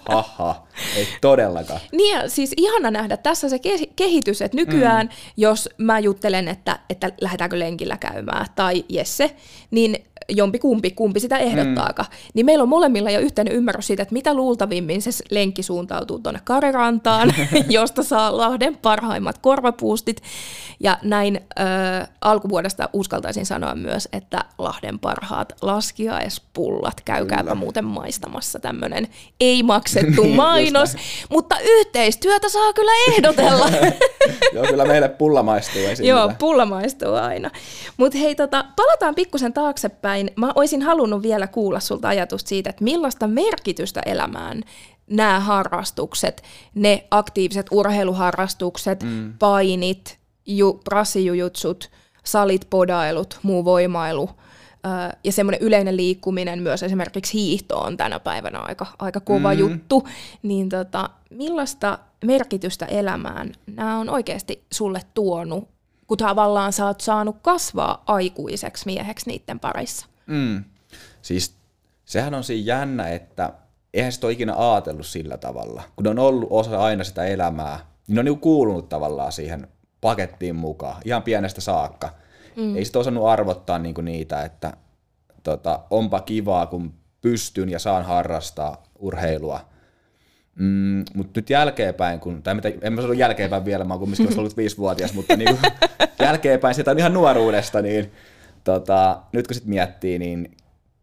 [0.09, 0.67] Haha,
[0.97, 1.81] ei todellakaan.
[1.93, 5.13] Niin ja siis ihana nähdä tässä se ke- kehitys, että nykyään mm.
[5.37, 9.37] jos mä juttelen, että, että lähdetäänkö lenkillä käymään tai Jesse,
[9.71, 12.17] niin jompi kumpi, kumpi sitä ehdottaakaan, mm.
[12.35, 16.41] niin meillä on molemmilla jo yhteinen ymmärrys siitä, että mitä luultavimmin se lenkki suuntautuu tuonne
[16.45, 17.35] Karerantaan,
[17.69, 20.23] josta saa Lahden parhaimmat korvapuustit.
[20.81, 27.55] Ja näin äh, alkuvuodesta uskaltaisin sanoa myös, että Lahden parhaat laskiaispullat, käykääpä Kyllä.
[27.55, 29.09] muuten maistamassa tämmöinen
[29.41, 30.97] ei maksettu mainos,
[31.31, 33.69] mutta yhteistyötä saa kyllä ehdotella.
[34.55, 35.83] Joo, kyllä meille pulla maistuu.
[36.03, 37.51] Joo, pulla maistuu aina.
[37.97, 42.71] Mutta hei, tota, palataan pikkusen taaksepäin eteenpäin, mä olisin halunnut vielä kuulla sulta ajatusta siitä,
[42.71, 44.63] että millaista merkitystä elämään
[45.11, 46.43] nämä harrastukset,
[46.75, 49.33] ne aktiiviset urheiluharrastukset, mm.
[49.39, 51.91] painit, ju, prassijujutsut,
[52.25, 54.31] salit, podailut, muu voimailu
[55.25, 59.59] ja semmoinen yleinen liikkuminen, myös esimerkiksi hiihto on tänä päivänä aika, aika kova mm.
[59.59, 60.09] juttu,
[60.43, 65.69] niin tota, millaista merkitystä elämään nämä on oikeasti sulle tuonut,
[66.07, 70.07] kun tavallaan sä oot saanut kasvaa aikuiseksi mieheksi niiden parissa?
[70.27, 70.65] Mm.
[71.23, 71.55] Siis
[72.05, 73.53] sehän on siinä jännä, että
[73.95, 75.83] eihän sitä ole ikinä ajatellut sillä tavalla.
[75.97, 79.69] Kun on ollut osa aina sitä elämää, niin on niin kuulunut tavallaan siihen
[80.01, 82.11] pakettiin mukaan, ihan pienestä saakka.
[82.57, 82.77] Mm.
[82.77, 84.73] Ei sitä osannut arvottaa niinku niitä, että
[85.43, 89.61] tota, onpa kivaa, kun pystyn ja saan harrastaa urheilua.
[90.59, 94.39] Mm, mutta nyt jälkeenpäin, kun, tai mitä, en mä sano jälkeenpäin vielä, mä oon kumminkin
[94.39, 95.59] ollut viisivuotias, mutta niinku,
[96.23, 98.13] jälkeenpäin sitä on ihan nuoruudesta, niin
[98.65, 100.57] tota, nyt kun sitten miettii, niin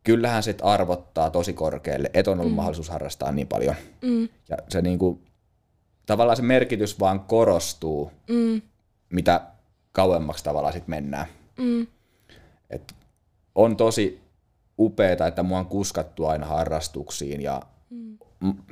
[0.03, 2.55] kyllähän se arvottaa tosi korkealle, että on ollut mm.
[2.55, 3.75] mahdollisuus harrastaa niin paljon.
[4.01, 4.29] Mm.
[4.49, 5.21] Ja se niinku,
[6.05, 8.61] tavallaan se merkitys vaan korostuu, mm.
[9.09, 9.41] mitä
[9.91, 11.25] kauemmaksi tavallaan sitten mennään.
[11.57, 11.87] Mm.
[12.69, 12.93] Et
[13.55, 14.21] on tosi
[14.79, 17.61] upeeta, että mua on kuskattu aina harrastuksiin ja.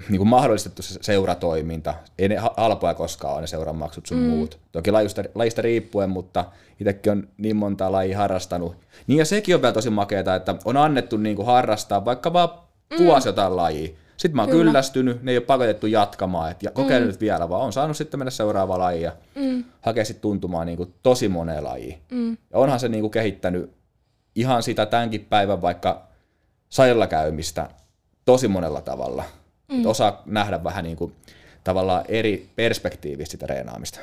[0.10, 1.94] Niin kuin mahdollistettu se seuratoiminta.
[2.18, 4.24] Ei ne halpoja koskaan ole ne seuramaksut sun mm.
[4.24, 4.60] muut.
[4.72, 6.46] Toki lajista, lajista riippuen, mutta
[6.80, 8.76] itsekin on niin monta lajia harrastanut.
[9.08, 12.50] Niin ja sekin on vielä tosi makeata, että on annettu niin kuin harrastaa vaikka vaan
[12.90, 13.06] mm.
[13.06, 13.90] vuosi jotain lajia.
[14.18, 14.64] Sitten mä oon Kyllä.
[14.64, 17.08] kyllästynyt, ne ei ole pakotettu jatkamaan, että kokeile mm.
[17.08, 19.64] nyt vielä, vaan on saanut sitten mennä seuraavaan lajiin ja mm.
[19.82, 21.98] hakea sitten tuntumaan niin kuin tosi moneen lajiin.
[22.12, 22.32] Mm.
[22.32, 23.72] Ja onhan se niin kuin kehittänyt
[24.36, 26.08] ihan sitä tämänkin päivän vaikka
[26.70, 27.70] salilla käymistä
[28.26, 29.24] tosi monella tavalla.
[29.72, 29.86] Mm.
[29.86, 31.16] osaa nähdä vähän niin kuin,
[31.64, 34.00] tavallaan eri perspektiivistä sitä reenaamista.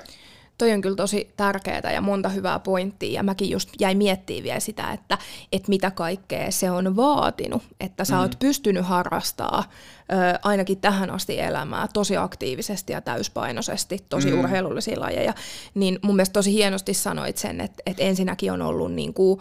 [0.59, 3.13] Toi on kyllä tosi tärkeää ja monta hyvää pointtia.
[3.13, 5.19] Ja mäkin just jäin miettimään vielä sitä, että,
[5.53, 7.63] että mitä kaikkea se on vaatinut.
[7.81, 8.21] Että sä mm.
[8.21, 9.65] oot pystynyt harrastaa
[10.13, 14.39] ö, ainakin tähän asti elämää tosi aktiivisesti ja täyspainoisesti, tosi mm.
[14.39, 15.35] urheilullisia lajeja.
[15.75, 19.41] Niin mun mielestä tosi hienosti sanoit sen, että, että ensinnäkin on ollut niin kuin,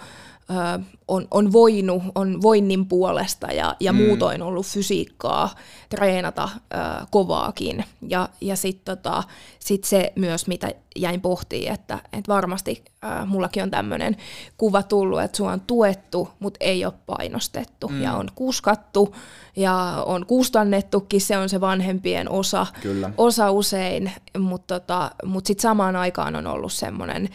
[1.07, 3.97] on, on voinut, on voinnin puolesta ja, ja mm.
[3.97, 5.55] muutoin ollut fysiikkaa
[5.89, 6.77] treenata ö,
[7.11, 7.85] kovaakin.
[8.09, 9.23] Ja, ja sitten tota,
[9.59, 14.17] sit se myös, mitä jäin pohtimaan, että, että varmasti ö, mullakin on tämmöinen
[14.57, 17.87] kuva tullut, että sua on tuettu, mutta ei ole painostettu.
[17.87, 18.01] Mm.
[18.01, 19.15] Ja on kuskattu
[19.55, 23.09] ja on kustannettukin, se on se vanhempien osa, Kyllä.
[23.17, 27.29] osa usein, mutta tota, mut sitten samaan aikaan on ollut semmoinen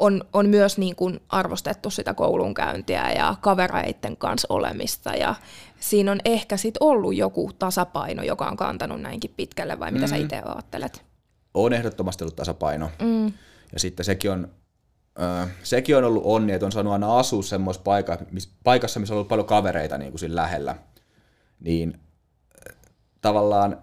[0.00, 5.34] on, on myös niin kuin arvostettu sitä koulunkäyntiä ja kavereiden kanssa olemista ja
[5.80, 10.10] siinä on ehkä sit ollut joku tasapaino, joka on kantanut näinkin pitkälle vai mitä mm.
[10.10, 11.04] sä itse ajattelet?
[11.54, 12.90] On ehdottomasti ollut tasapaino.
[13.02, 13.26] Mm.
[13.72, 14.48] Ja sitten sekin on,
[15.22, 18.24] äh, sekin on ollut onni, että on saanut aina asua semmoisessa paikassa,
[18.64, 20.76] paikassa, missä on ollut paljon kavereita niin kuin siinä lähellä.
[21.60, 22.00] Niin
[22.68, 22.76] äh,
[23.20, 23.78] tavallaan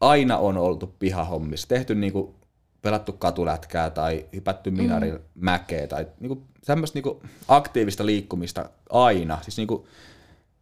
[0.00, 2.34] aina on oltu pihahommissa, tehty niin kuin
[2.82, 5.20] pelattu katulätkää tai hypätty minarin mm.
[5.34, 9.38] mäkeä tai niinku, semmoista niinku aktiivista liikkumista aina.
[9.42, 9.86] Siis niinku,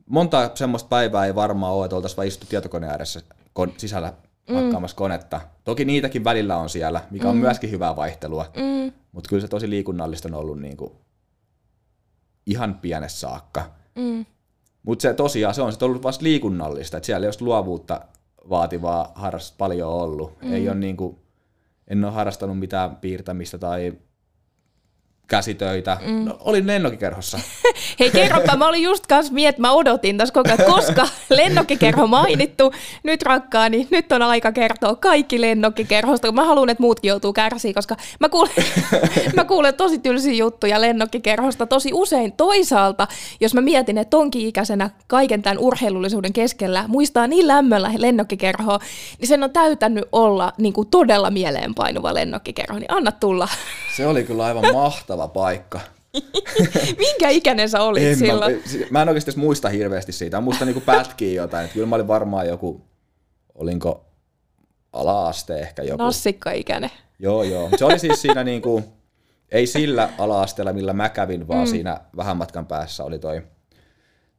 [0.07, 3.21] monta semmoista päivää ei varmaan ole, että oltaisiin vain istu tietokoneen ääressä
[3.59, 4.13] kon- sisällä
[4.49, 4.55] mm.
[4.55, 5.41] hakkaamassa konetta.
[5.65, 7.31] Toki niitäkin välillä on siellä, mikä mm.
[7.31, 8.93] on myöskin hyvää vaihtelua, mm.
[9.13, 10.97] mutta kyllä se tosi liikunnallista on ollut niinku
[12.47, 13.71] ihan pienessä saakka.
[13.95, 14.27] Mm.
[14.83, 18.01] Mutta se tosiaan se on sit ollut vasta liikunnallista, että siellä ei ole luovuutta
[18.51, 20.43] vaativaa harrastusta paljon ollut.
[20.43, 20.53] Mm.
[20.53, 21.19] Ei ole niinku,
[21.89, 23.93] en ole harrastanut mitään piirtämistä tai
[25.29, 25.99] käsitöitä.
[26.07, 26.25] Mm.
[26.25, 27.39] No, olin lennokkikerhossa.
[28.01, 32.73] Hei kerropa, mä olin just kanssa miet, mä odotin tässä koko ajan, koska lennokkikerho mainittu,
[33.03, 37.75] nyt rakkaani, nyt on aika kertoa kaikki lennokkikerhosta, kun mä haluan, että muutkin joutuu kärsiä,
[37.75, 38.53] koska mä kuulen,
[39.37, 42.33] mä kuulen tosi tylsiä juttuja lennokkikerhosta tosi usein.
[42.33, 43.09] Toisaalta,
[43.41, 48.79] jos mä mietin, että tonkin ikäisenä kaiken tämän urheilullisuuden keskellä muistaa niin lämmöllä lennokkikerhoa,
[49.19, 53.49] niin sen on täytänyt olla niin kuin todella mieleenpainuva lennokkikerho, niin anna tulla.
[53.97, 55.81] Se oli kyllä aivan mahtava mahtava paikka.
[56.99, 58.55] Minkä ikäinen sä olit En silloin?
[58.55, 60.37] Mä, mä en oikeasti muista hirveästi siitä.
[60.37, 61.65] Mä muistan niinku pätkiä jotain.
[61.65, 62.85] Että kyllä mä olin varmaan joku,
[63.55, 64.05] olinko
[64.93, 66.03] ala-aste ehkä joku.
[66.03, 66.91] Nassikka-ikäinen.
[67.19, 67.71] Joo, joo.
[67.77, 68.83] Se oli siis siinä niinku,
[69.49, 71.71] ei sillä ala-asteella, millä mä kävin, vaan mm.
[71.71, 73.43] siinä vähän matkan päässä oli toi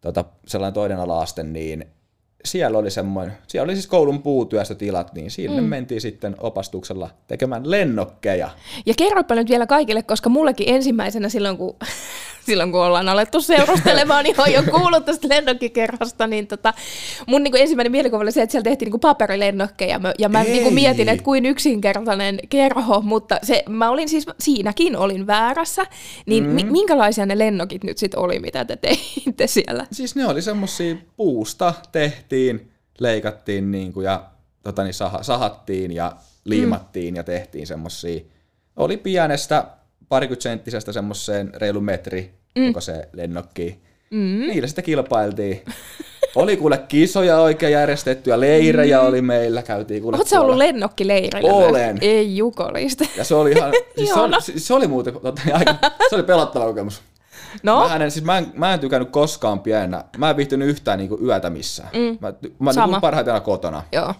[0.01, 1.85] tota, sellainen toinen ala-aste, niin
[2.47, 5.67] siellä oli semmoinen, siellä oli siis koulun puutyöstötilat, niin sinne mm.
[5.67, 8.49] mentiin sitten opastuksella tekemään lennokkeja.
[8.85, 11.75] Ja kerropa nyt vielä kaikille, koska mullekin ensimmäisenä silloin, kun,
[12.47, 16.73] silloin kun ollaan alettu seurustelemaan, niin on jo kuullut tästä lennokkikerhosta, niin tota,
[17.27, 20.43] mun niin kuin ensimmäinen mielikuva oli se, että siellä tehtiin niin kuin paperilennokkeja, ja mä
[20.43, 25.85] niin kuin mietin, että kuin yksinkertainen kerho, mutta se, mä olin siis, siinäkin olin väärässä,
[26.25, 26.49] niin mm.
[26.49, 29.85] mi- minkälaisia ne lennokit nyt sitten oli, mitä te teitte siellä?
[29.91, 34.23] Siis ne oli semmosia puusta tehtiin, leikattiin niin kuin, ja
[34.63, 36.11] tota, niin sah- sahattiin ja
[36.45, 37.15] liimattiin mm.
[37.15, 38.19] ja tehtiin semmosia,
[38.75, 39.67] oli pienestä
[40.09, 42.67] parikymmentsenttisestä semmoiseen reilu metri, mm.
[42.67, 43.81] onko se lennokki.
[44.11, 44.39] Mm.
[44.47, 45.65] Niillä sitten kilpailtiin.
[46.35, 49.07] oli kuule kisoja oikein järjestettyjä, leirejä mm.
[49.07, 51.53] oli meillä, käytiin kuule Oletko ollut lennokkileirillä?
[51.53, 51.97] Olen.
[52.01, 53.05] Ei jukolista.
[53.17, 55.75] Ja se oli ihan, siis se, oli, se oli muuten, tota, aika,
[56.09, 57.01] se oli pelottava kokemus.
[57.63, 57.87] No?
[57.87, 60.03] Mä en, siis mä en, mä en tykännyt koskaan pienenä.
[60.17, 61.89] Mä en viihtynyt yhtään niinku yötä missään.
[61.93, 62.17] Mm.
[62.21, 62.99] Mä, mä Sama.
[62.99, 63.83] parhaiten kotona.
[63.91, 64.13] Joo.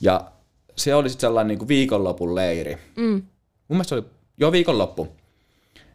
[0.00, 0.30] Ja
[0.76, 2.78] se oli sitten sellainen niinku viikonlopun leiri.
[2.96, 3.12] Mm.
[3.12, 3.22] Mun
[3.68, 4.04] mielestä se oli
[4.38, 5.08] jo viikonloppu.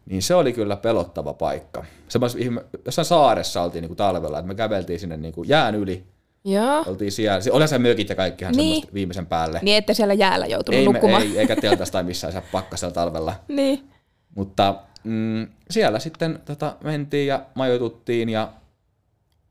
[0.05, 1.85] Niin se oli kyllä pelottava paikka.
[2.07, 6.03] Semmoisessa, jossain saaressa oltiin niinku talvella, että me käveltiin sinne niinku jään yli.
[6.45, 6.83] Joo.
[6.87, 7.39] Oltiin siellä.
[7.51, 8.67] Oli se mökit ja kaikkihan niin.
[8.67, 9.59] semmoista viimeisen päälle.
[9.61, 11.21] Niin, että siellä jäällä joutunut ei, nukkumaan.
[11.21, 13.35] Ei, eikä teltasta tai missään se pakkasella talvella.
[13.47, 13.89] niin.
[14.35, 18.53] Mutta mm, siellä sitten tota, mentiin ja majoituttiin ja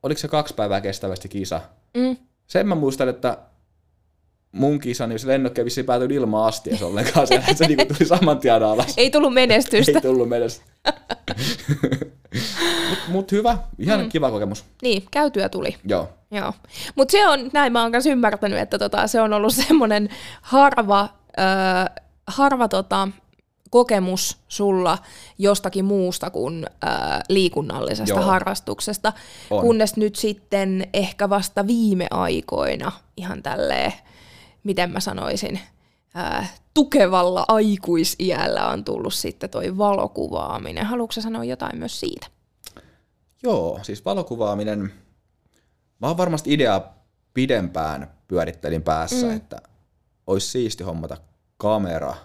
[0.02, 1.60] oliko se kaksi päivää kestävästi kisa.
[1.96, 2.16] Mm.
[2.46, 3.38] Sen mä muistan, että
[4.54, 7.26] mun kisa, niin se lennokki vissiin päätyi ilman se ollenkaan.
[7.26, 8.94] Se, se niin tuli saman tien alas.
[8.96, 9.92] Ei tullut menestystä.
[9.98, 10.74] Ei tullut menestystä.
[12.90, 14.08] Mut, mut hyvä, ihan mm.
[14.08, 14.64] kiva kokemus.
[14.82, 15.76] Niin, käytyä tuli.
[15.84, 16.08] Joo.
[16.30, 16.52] Joo.
[16.94, 20.08] Mutta se on, näin mä oon myös ymmärtänyt, että tota, se on ollut semmoinen
[20.42, 23.08] harva, äh, harva tota,
[23.70, 24.98] kokemus sulla
[25.38, 28.22] jostakin muusta kuin ää, liikunnallisesta Joo.
[28.22, 29.12] harrastuksesta,
[29.50, 29.60] on.
[29.60, 33.92] kunnes nyt sitten ehkä vasta viime aikoina ihan tälleen,
[34.64, 35.60] miten mä sanoisin,
[36.14, 40.86] ää, tukevalla aikuisiällä on tullut sitten toi valokuvaaminen.
[40.86, 42.26] Haluatko sanoa jotain myös siitä?
[43.42, 44.92] Joo, siis valokuvaaminen,
[46.00, 46.94] mä oon varmasti ideaa
[47.34, 49.36] pidempään pyörittelin päässä, mm.
[49.36, 49.62] että
[50.26, 51.16] olisi siisti hommata
[51.56, 52.14] kamera–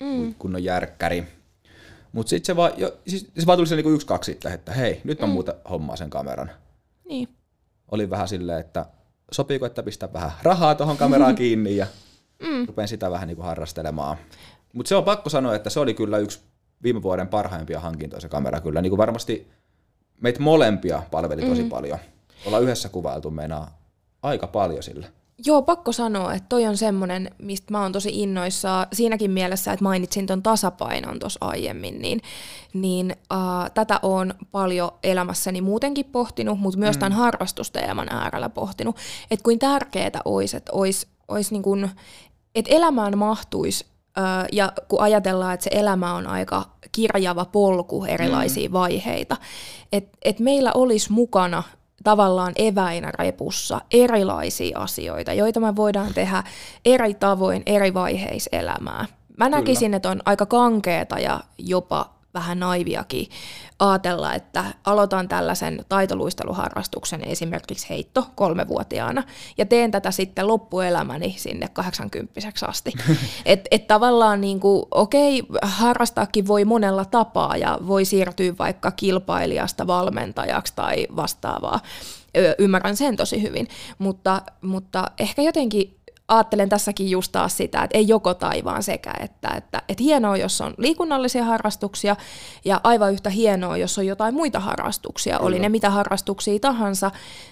[0.00, 0.34] mm.
[0.34, 1.24] kunnon järkkäri.
[2.12, 5.00] Mutta sitten se vaan, jo, siis se vaan tuli niinku yksi kaksi sitten, että hei,
[5.04, 5.32] nyt on mm.
[5.32, 6.50] muuta hommaa sen kameran.
[7.08, 7.28] Niin.
[7.90, 8.86] Oli vähän silleen, että
[9.32, 11.86] sopiiko, että pistää vähän rahaa tuohon kameraan kiinni ja
[12.42, 12.66] mm.
[12.66, 14.16] rupean sitä vähän niinku harrastelemaan.
[14.72, 16.40] Mutta se on pakko sanoa, että se oli kyllä yksi
[16.82, 18.82] viime vuoden parhaimpia hankintoja se kamera kyllä.
[18.82, 19.50] Niin kuin varmasti
[20.20, 21.68] meitä molempia palveli tosi mm.
[21.68, 21.98] paljon.
[22.46, 23.78] Ollaan yhdessä kuvailtu meinaa
[24.22, 25.06] aika paljon sillä.
[25.46, 29.82] Joo, pakko sanoa, että toi on semmoinen, mistä mä oon tosi innoissaan siinäkin mielessä, että
[29.82, 32.20] mainitsin ton tasapainon tuossa aiemmin, niin,
[32.74, 37.00] niin uh, tätä on paljon elämässäni muutenkin pohtinut, mutta myös mm.
[37.00, 38.96] tämän harrastusteeman äärellä pohtinut,
[39.30, 41.90] että kuin tärkeää olisi, että olisi, olisi niin kuin,
[42.54, 43.86] että elämään mahtuisi
[44.52, 48.72] ja kun ajatellaan, että se elämä on aika kirjava polku erilaisia mm.
[48.72, 49.36] vaiheita,
[49.92, 51.62] että et meillä olisi mukana
[52.04, 56.44] tavallaan eväinä repussa erilaisia asioita, joita me voidaan tehdä
[56.84, 59.06] eri tavoin eri vaiheissa elämää.
[59.36, 59.96] Mä näkisin, Kyllä.
[59.96, 63.26] että on aika kankeeta ja jopa vähän naiviakin
[63.78, 69.22] ajatella, että aloitan tällaisen taitoluisteluharrastuksen esimerkiksi heitto kolmevuotiaana
[69.58, 72.92] ja teen tätä sitten loppuelämäni sinne 80 asti.
[73.44, 79.86] että et tavallaan niin kuin, okei, harrastaakin voi monella tapaa ja voi siirtyä vaikka kilpailijasta
[79.86, 81.80] valmentajaksi tai vastaavaa.
[82.58, 85.97] Ymmärrän sen tosi hyvin, mutta, mutta ehkä jotenkin
[86.28, 90.60] ajattelen tässäkin just taas sitä, että ei joko taivaan sekä, että, että, että hienoa, jos
[90.60, 92.16] on liikunnallisia harrastuksia
[92.64, 95.46] ja aivan yhtä hienoa, jos on jotain muita harrastuksia, Kyllä.
[95.46, 97.10] oli ne mitä harrastuksia tahansa,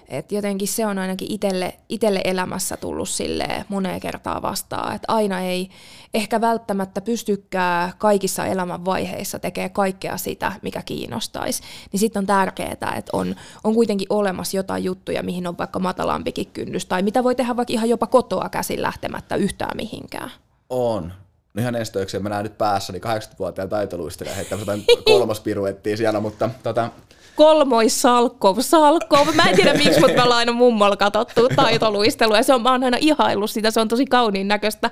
[0.08, 5.40] että jotenkin se on ainakin itelle, itelle elämässä tullut sille moneen kertaa vastaan, että aina
[5.40, 5.70] ei
[6.16, 12.70] ehkä välttämättä pystykään kaikissa elämän vaiheissa tekemään kaikkea sitä, mikä kiinnostaisi, niin sitten on tärkeää,
[12.70, 17.34] että on, on kuitenkin olemassa jotain juttuja, mihin on vaikka matalampikin kynnys, tai mitä voi
[17.34, 20.30] tehdä vaikka ihan jopa kotoa käsin lähtemättä yhtään mihinkään.
[20.70, 21.12] On.
[21.56, 26.90] No ihan estöyksen, mä näen nyt päässäni 80-vuotiaan taitoluistelija heittämässä jotain kolmospiruettia siellä, mutta tota,
[27.34, 29.26] kolmois salkkov, salkkov.
[29.34, 32.72] Mä en tiedä miksi, mutta me ollaan aina mummolla katsottu taitoluistelua ja se on, mä
[32.72, 34.90] oon aina ihaillut sitä, se on tosi kauniin näköistä.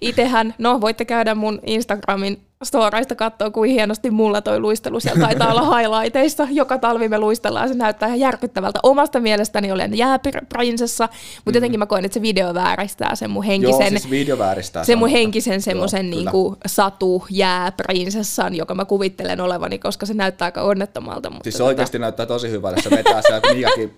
[0.00, 5.52] Itehän, no voitte käydä mun Instagramin storeista katsoo, kuin hienosti mulla toi luistelu siellä taitaa
[5.52, 6.48] olla highlighteissa.
[6.50, 8.80] Joka talvi me luistellaan, se näyttää ihan järkyttävältä.
[8.82, 11.54] Omasta mielestäni olen jääprinsessa, mutta mm.
[11.54, 14.84] jotenkin mä koen, että se video vääristää sen mun henkisen, Joo, siis video vääristää.
[14.84, 20.62] sen mun henkisen semmoisen niinku satu jääprinsessan, joka mä kuvittelen olevani, koska se näyttää aika
[20.62, 21.30] onnettomalta.
[21.30, 22.02] Mutta siis se oikeasti tota...
[22.02, 23.94] näyttää tosi hyvältä, se vetää siellä, kun Miakin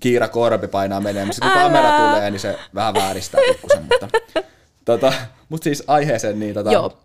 [0.00, 4.08] Kiira Korpi painaa menemään, mutta kun kamera tulee, niin se vähän vääristää pikkusen, mutta
[4.84, 5.12] tota,
[5.48, 6.98] mutta siis aiheeseen, niin tota, Joo.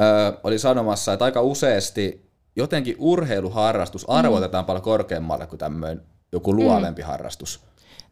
[0.00, 4.14] Ö, oli sanomassa, että aika useasti jotenkin urheiluharrastus mm.
[4.14, 7.06] arvotetaan paljon korkeammalle kuin tämmöinen joku luovempi mm.
[7.06, 7.60] harrastus.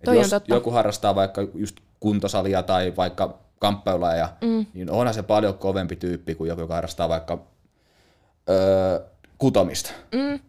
[0.01, 0.55] Et jos totta.
[0.55, 4.67] joku harrastaa vaikka just kuntosalia tai vaikka kamppeulaja, mm.
[4.75, 7.39] niin onhan se paljon kovempi tyyppi kuin joku, joka harrastaa vaikka
[8.51, 9.01] öö,
[9.39, 9.91] kutomista.
[10.15, 10.41] Mm.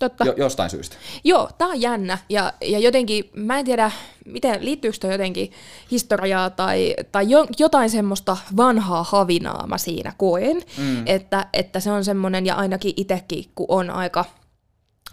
[0.00, 0.24] Totta.
[0.24, 0.96] Jo, jostain syystä.
[1.24, 2.18] Joo, tää on jännä.
[2.28, 3.90] Ja, ja jotenkin, mä en tiedä,
[4.24, 5.52] miten, liittyykö toi jotenkin
[5.90, 11.02] historiaa tai, tai jo, jotain semmoista vanhaa havinaa mä siinä koen, mm.
[11.06, 14.24] että, että se on semmoinen, ja ainakin itsekin, kun on aika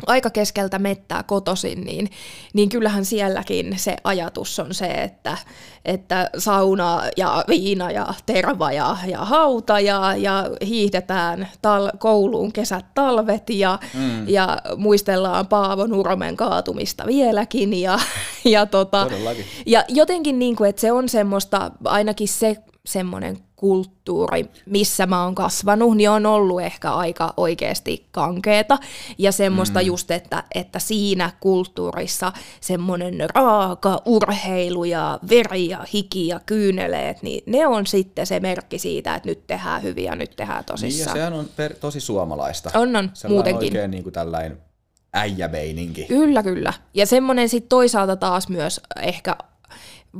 [0.07, 2.09] aika keskeltä mettää kotosin, niin,
[2.53, 5.37] niin kyllähän sielläkin se ajatus on se, että,
[5.85, 12.85] että sauna ja viina ja terva ja, ja hauta ja, ja hiihdetään tal- kouluun kesät
[12.95, 14.29] talvet ja, mm.
[14.29, 17.81] ja muistellaan Paavo Nuromen kaatumista vieläkin.
[17.81, 17.99] Ja,
[18.45, 19.07] ja, tota,
[19.65, 25.35] ja jotenkin, niin kuin, että se on semmoista, ainakin se semmoinen kulttuuri, missä mä oon
[25.35, 28.77] kasvanut, niin on ollut ehkä aika oikeasti kankeeta.
[29.17, 29.85] Ja semmoista mm.
[29.85, 37.43] just, että, että siinä kulttuurissa semmoinen raaka urheilu ja veri ja hiki ja kyyneleet, niin
[37.45, 41.15] ne on sitten se merkki siitä, että nyt tehdään hyviä, nyt tehdään tosissaan.
[41.15, 42.69] Niin ja sehän on per, tosi suomalaista.
[42.73, 43.67] On, on, Sellainen muutenkin.
[43.67, 44.57] oikein niin kuin tällainen
[45.13, 46.05] äijäveininki.
[46.05, 46.73] Kyllä, kyllä.
[46.93, 49.35] Ja semmoinen sitten toisaalta taas myös ehkä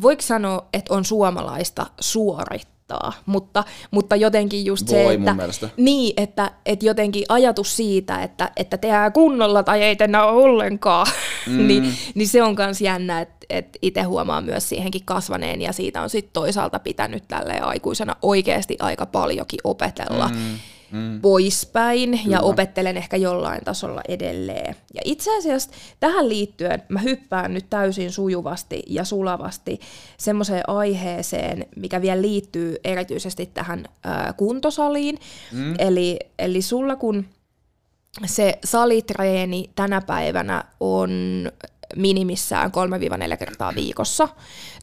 [0.02, 2.75] voiko sanoa, että on suomalaista suorittaa?
[2.90, 8.52] Haittaa, mutta, mutta jotenkin just Voi, se, että, niin, että, että jotenkin ajatus siitä, että,
[8.56, 11.08] että tehdään kunnolla tai ei tehdä ollenkaan,
[11.48, 11.68] mm.
[11.68, 16.02] niin, niin se on myös jännä, että, että itse huomaa myös siihenkin kasvaneen ja siitä
[16.02, 20.28] on sitten toisaalta pitänyt tälle aikuisena oikeasti aika paljonkin opetella.
[20.28, 20.60] Mm
[20.96, 21.22] mm.
[21.22, 22.36] poispäin Kyllä.
[22.36, 24.76] ja opettelen ehkä jollain tasolla edelleen.
[24.94, 29.80] Ja itse asiassa tähän liittyen mä hyppään nyt täysin sujuvasti ja sulavasti
[30.18, 35.20] semmoiseen aiheeseen, mikä vielä liittyy erityisesti tähän ää, kuntosaliin.
[35.52, 35.76] Mm.
[35.80, 37.26] Eli, eli sulla kun
[38.26, 41.12] se salitreeni tänä päivänä on
[41.96, 42.72] minimissään
[43.34, 44.30] 3-4 kertaa viikossa.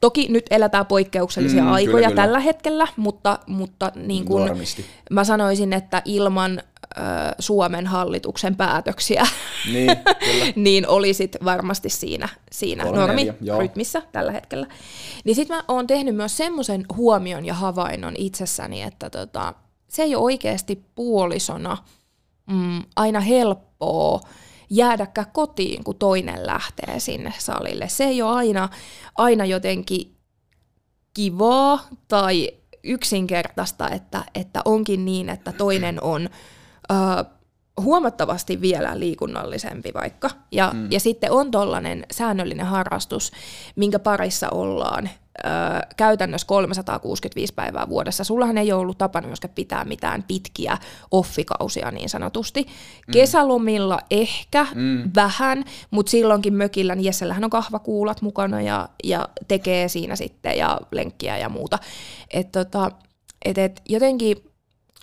[0.01, 2.23] Toki nyt eletään poikkeuksellisia mm, aikoja kyllä, kyllä.
[2.23, 4.51] tällä hetkellä, mutta, mutta niin kuin
[5.11, 6.63] mä sanoisin, että ilman
[6.99, 7.01] ö,
[7.39, 9.27] Suomen hallituksen päätöksiä,
[9.73, 9.91] niin,
[10.65, 14.67] niin olisit varmasti siinä, siinä normirytmissä tällä hetkellä.
[15.25, 19.55] Niin sitten mä oon tehnyt myös semmoisen huomion ja havainnon itsessäni, että tota,
[19.89, 21.79] se ei ole oikeasti puolisona
[22.47, 24.21] mm, aina helppoa
[24.73, 27.89] jäädäkään kotiin, kun toinen lähtee sinne salille.
[27.89, 28.69] Se ei ole aina,
[29.17, 30.17] aina jotenkin
[31.15, 32.51] kivaa tai
[32.85, 36.29] yksinkertaista, että, että onkin niin, että toinen on
[36.91, 36.95] ö,
[37.81, 40.31] huomattavasti vielä liikunnallisempi vaikka.
[40.53, 40.93] Ja, mm.
[40.93, 43.33] ja sitten on tollainen säännöllinen harrastus,
[43.77, 45.49] minkä parissa ollaan ö,
[45.97, 48.25] käytännössä 365 päivää vuodessa.
[48.25, 50.79] Sullahan ei ole ollut tapana myöskään pitää mitään pitkiä
[51.11, 52.63] offikausia niin sanotusti.
[52.63, 53.13] Mm.
[53.13, 55.11] Kesälomilla ehkä mm.
[55.15, 60.81] vähän, mutta silloinkin mökillä, niin Jessellähän on kahvakuulat mukana ja, ja tekee siinä sitten ja
[60.91, 61.79] lenkkiä ja muuta.
[62.31, 62.91] Et tota,
[63.45, 64.37] et, et jotenkin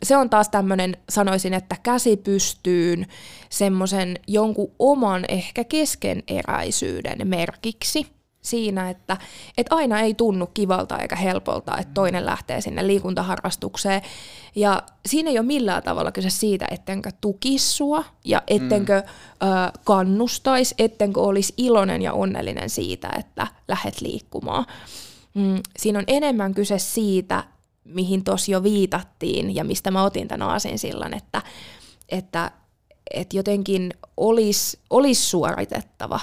[0.03, 3.07] se on taas tämmöinen, sanoisin, että käsi pystyyn
[3.49, 9.17] semmoisen jonkun oman ehkä keskeneräisyyden merkiksi siinä, että,
[9.57, 14.01] että aina ei tunnu kivalta eikä helpolta, että toinen lähtee sinne liikuntaharrastukseen.
[14.55, 19.47] Ja siinä ei ole millään tavalla kyse siitä, ettenkö tukisi sua ja ettenkö mm.
[19.47, 24.65] ö, kannustaisi, ettenkö olisi iloinen ja onnellinen siitä, että lähdet liikkumaan.
[25.33, 27.43] Mm, siinä on enemmän kyse siitä,
[27.83, 31.41] mihin tuossa jo viitattiin ja mistä mä otin tämän aasin sillan, että,
[32.09, 32.51] että,
[33.13, 36.19] että jotenkin olisi olis suoritettava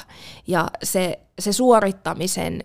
[0.46, 2.64] ja se, se suorittamisen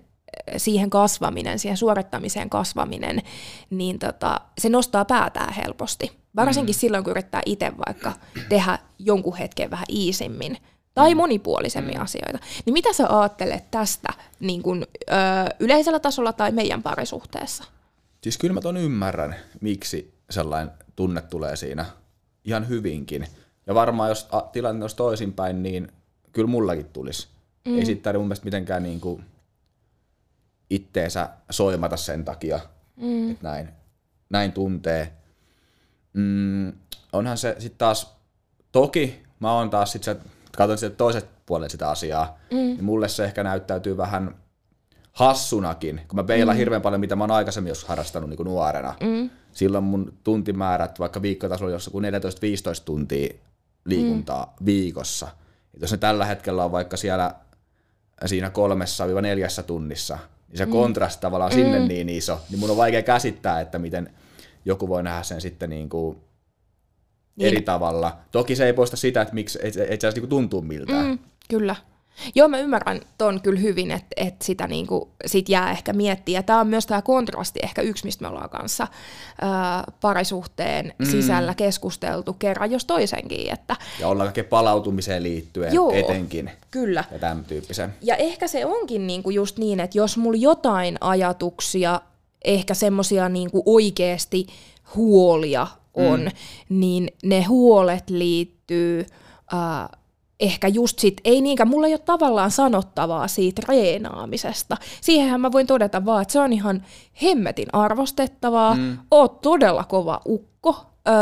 [0.57, 3.21] siihen kasvaminen, siihen suorittamiseen kasvaminen,
[3.69, 6.11] niin tota, se nostaa päätään helposti.
[6.35, 6.79] Varsinkin mm.
[6.79, 8.13] silloin, kun yrittää itse vaikka
[8.49, 10.57] tehdä jonkun hetken vähän iisimmin
[10.93, 11.17] tai mm.
[11.17, 12.01] monipuolisemmin mm.
[12.01, 12.39] asioita.
[12.65, 15.13] Niin mitä sä ajattelet tästä niin kun, ö,
[15.59, 17.63] yleisellä tasolla tai meidän parisuhteessa?
[18.23, 21.85] Siis kyllä mä ton ymmärrän, miksi sellainen tunne tulee siinä
[22.45, 23.27] ihan hyvinkin.
[23.67, 25.91] Ja varmaan jos tilanne olisi toisinpäin, niin
[26.31, 27.27] kyllä mullakin tulisi.
[27.67, 27.77] Mm.
[27.77, 29.23] Ei sitten mun mielestä mitenkään niin kuin
[30.69, 32.59] itteensä soimata sen takia,
[32.95, 33.31] mm.
[33.31, 33.69] että näin,
[34.29, 35.13] näin tuntee.
[36.13, 36.73] mm,
[37.13, 38.15] onhan se sitten taas,
[38.71, 40.17] toki mä oon taas sit se,
[40.57, 42.57] katson sitten toiset puolet sitä asiaa, mm.
[42.57, 44.35] niin mulle se ehkä näyttäytyy vähän
[45.11, 46.59] hassunakin, kun mä peilaan mm.
[46.59, 48.95] hirveän paljon, mitä mä oon aikaisemmin joskus harrastanut niin kuin nuorena.
[49.01, 49.29] Mm.
[49.53, 51.97] Silloin mun tuntimäärät, vaikka viikkotasolla jossain 14-15
[52.85, 53.33] tuntia
[53.85, 54.65] liikuntaa mm.
[54.65, 55.27] viikossa.
[55.73, 57.35] Et jos ne tällä hetkellä on vaikka siellä
[58.25, 60.71] siinä kolmessa neljässä tunnissa, niin se mm.
[60.71, 61.55] kontrasti tavallaan mm.
[61.55, 64.09] sinne niin iso, niin mun on vaikea käsittää, että miten
[64.65, 66.17] joku voi nähdä sen sitten niin kuin
[67.35, 67.47] niin.
[67.47, 68.17] eri tavalla.
[68.31, 71.05] Toki se ei poista sitä, että miksi et, et, et se niin tuntuu miltään.
[71.05, 71.19] Mm,
[71.49, 71.75] kyllä.
[72.35, 76.43] Joo, mä ymmärrän ton kyllä hyvin, että, että sitä niinku, sit jää ehkä miettiä.
[76.43, 78.87] Tämä on myös tämä kontrasti ehkä yksi, mistä me ollaan kanssa
[79.41, 81.05] ää, parisuhteen mm.
[81.05, 83.53] sisällä keskusteltu kerran jos toisenkin.
[83.53, 83.75] Että...
[83.99, 86.51] Ja ollaan kaikkeen palautumiseen liittyen Joo, etenkin.
[86.71, 87.03] Kyllä.
[87.11, 87.93] Ja tämän tyyppisen.
[88.01, 92.01] Ja ehkä se onkin niinku just niin, että jos mulla jotain ajatuksia,
[92.45, 94.47] ehkä semmoisia niinku oikeasti
[94.95, 96.31] huolia on, mm.
[96.69, 99.05] niin ne huolet liittyy...
[99.53, 100.00] Ää,
[100.41, 104.77] ehkä just sit, ei niinkään, mulla ei ole tavallaan sanottavaa siitä treenaamisesta.
[105.01, 106.85] Siihenhän mä voin todeta vaan, että se on ihan
[107.23, 108.97] hemmetin arvostettavaa, mm.
[109.11, 110.75] oot todella kova ukko,
[111.07, 111.13] öö,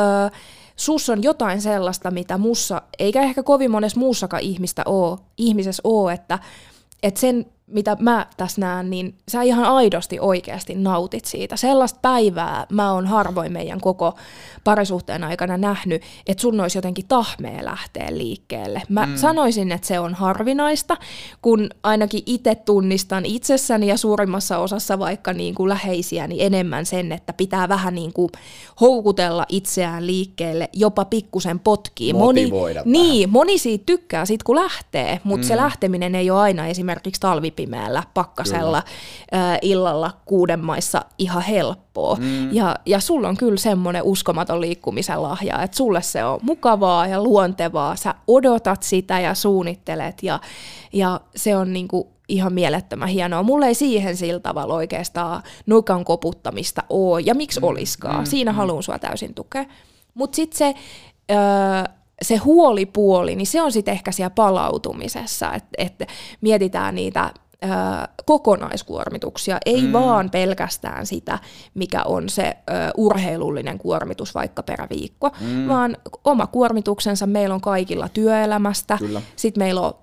[0.76, 6.09] sus on jotain sellaista, mitä mussa, eikä ehkä kovin monessa muussakaan ihmistä oo, ihmisessä oo,
[6.09, 6.39] että,
[7.03, 11.55] että sen mitä mä tässä näen, niin sä ihan aidosti oikeasti nautit siitä.
[11.55, 14.15] Sellaista päivää mä oon harvoin meidän koko
[14.63, 18.82] parisuhteen aikana nähnyt, että sun olisi jotenkin tahmea lähteä liikkeelle.
[18.89, 19.15] Mä mm.
[19.15, 20.97] sanoisin, että se on harvinaista,
[21.41, 27.34] kun ainakin itse tunnistan itsessäni ja suurimmassa osassa vaikka niin kuin läheisiäni enemmän sen, että
[27.34, 28.30] pitää vähän niin kuin
[28.82, 32.13] houkutella itseään liikkeelle, jopa pikkusen potkii.
[32.13, 32.51] Moni,
[32.86, 35.47] niin, moni siitä tykkää sit kun lähtee, mutta mm.
[35.47, 38.78] se lähteminen ei ole aina esimerkiksi talvi pimeällä pakkasella
[39.34, 42.16] äh, illalla kuuden maissa ihan helppoa.
[42.16, 42.53] Mm.
[42.53, 47.24] Ja, ja sulla on kyllä semmoinen uskomaton liikkumisen lahja, että sulle se on mukavaa ja
[47.24, 50.39] luontevaa, sä odotat sitä ja suunnittelet ja,
[50.93, 53.43] ja se on niinku ihan mielettömän hienoa.
[53.43, 57.64] Mulla ei siihen sillä tavalla oikeastaan nukan koputtamista ole, ja miksi mm.
[57.64, 58.20] oliskaan.
[58.20, 58.26] Mm.
[58.26, 58.55] Siinä mm.
[58.55, 59.66] haluan sua täysin tukea.
[60.14, 60.74] Mutta sitten se...
[61.32, 65.93] Öö, se huolipuoli, niin se on sitten ehkä siellä palautumisessa, että et
[66.41, 67.34] mietitään niitä
[68.26, 69.93] kokonaiskuormituksia, ei mm.
[69.93, 71.39] vaan pelkästään sitä,
[71.74, 72.57] mikä on se
[72.97, 75.68] urheilullinen kuormitus vaikka per viikko, mm.
[75.68, 77.28] vaan oma kuormituksensa.
[77.28, 78.97] Meillä on kaikilla työelämästä,
[79.36, 79.93] sitten meillä on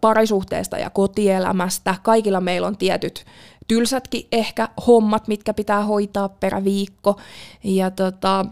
[0.00, 3.24] parisuhteesta ja kotielämästä, kaikilla meillä on tietyt
[3.68, 7.20] tylsätkin ehkä hommat, mitkä pitää hoitaa per viikko,
[7.64, 8.46] ja tota,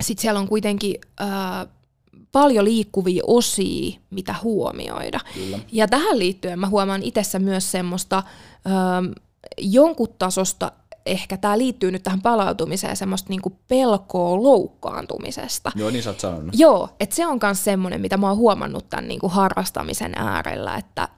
[0.00, 0.96] sitten siellä on kuitenkin...
[1.20, 1.24] Ö,
[2.32, 5.20] paljon liikkuvia osia, mitä huomioida.
[5.34, 5.58] Kyllä.
[5.72, 8.22] Ja tähän liittyen mä huomaan itsessä myös semmoista
[8.66, 8.70] ö,
[9.58, 10.72] jonkun tasosta,
[11.06, 15.72] ehkä tämä liittyy nyt tähän palautumiseen, semmoista niinku pelkoa loukkaantumisesta.
[15.74, 16.54] Joo, niin sä oot sanonut.
[16.58, 21.08] Joo, että se on myös semmoinen, mitä mä oon huomannut tämän niinku harrastamisen äärellä, että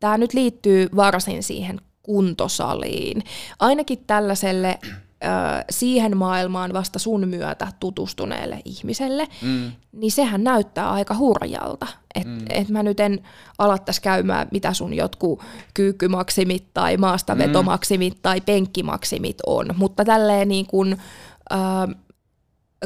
[0.00, 3.22] tämä nyt liittyy varsin siihen kuntosaliin.
[3.58, 4.78] Ainakin tällaiselle
[5.70, 9.72] siihen maailmaan vasta sun myötä tutustuneelle ihmiselle, mm.
[9.92, 11.86] niin sehän näyttää aika hurjalta.
[12.14, 12.46] Että mm.
[12.48, 13.20] et mä nyt en
[13.58, 15.42] alattaisi käymään, mitä sun jotkut
[15.74, 18.20] kyykkymaksimit tai maastavetomaksimit mm.
[18.22, 20.96] tai penkkimaksimit on, mutta tälleen niin kuin,
[21.52, 21.96] äh,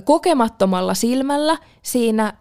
[0.04, 2.32] kokemattomalla silmällä siinä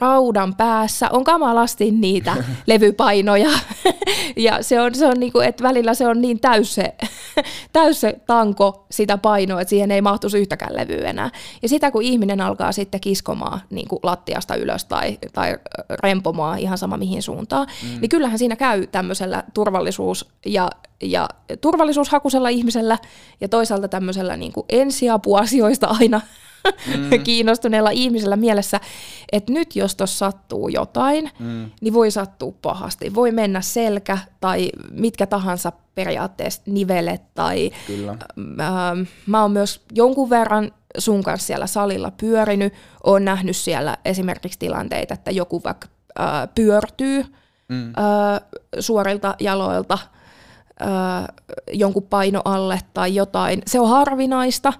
[0.00, 2.36] raudan päässä on kamalasti niitä
[2.66, 3.50] levypainoja.
[4.36, 6.94] ja se on, se on niinku, että välillä se on niin täys se,
[7.72, 11.30] täys se tanko sitä painoa, että siihen ei mahtuisi yhtäkään levyä enää.
[11.62, 15.58] Ja sitä kun ihminen alkaa sitten kiskomaan niin kuin lattiasta ylös tai, tai
[16.02, 18.00] rempomaan ihan sama mihin suuntaan, mm.
[18.00, 20.70] niin kyllähän siinä käy tämmöisellä turvallisuus- ja
[21.02, 21.28] ja
[21.60, 22.98] turvallisuushakusella ihmisellä
[23.40, 26.20] ja toisaalta tämmöisellä niin kuin ensiapuasioista aina
[26.64, 27.22] mm.
[27.24, 28.80] kiinnostuneella ihmisellä mielessä,
[29.32, 31.70] että nyt jos tuossa sattuu jotain, mm.
[31.80, 33.14] niin voi sattua pahasti.
[33.14, 38.12] Voi mennä selkä tai mitkä tahansa periaatteessa nivelet tai Kyllä.
[38.12, 42.72] Äh, mä oon myös jonkun verran sun kanssa siellä salilla pyörinyt,
[43.04, 45.88] oon nähnyt siellä esimerkiksi tilanteita, että joku vaikka
[46.20, 47.24] äh, pyörtyy
[47.68, 47.88] mm.
[47.88, 48.40] äh,
[48.80, 49.98] suorilta jaloilta–
[51.72, 53.62] jonkun paino alle tai jotain.
[53.66, 54.72] Se on harvinaista,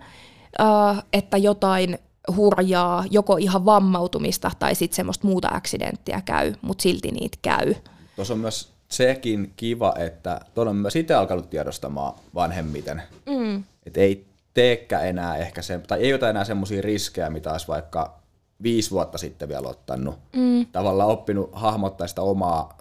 [1.13, 1.99] että jotain
[2.37, 7.75] hurjaa, joko ihan vammautumista tai sitten semmoista muuta aksidenttia käy, mutta silti niitä käy.
[8.17, 13.03] Tuossa on myös sekin kiva, että tuon on myös itse alkanut tiedostamaan vanhemmiten.
[13.27, 13.65] Mm.
[13.87, 18.19] Että ei teekään enää ehkä se, tai ei ota enää semmoisia riskejä, mitä olisi vaikka
[18.63, 20.19] viisi vuotta sitten vielä ottanut.
[20.37, 20.67] Mm.
[20.67, 22.79] Tavallaan oppinut hahmottaa sitä omaa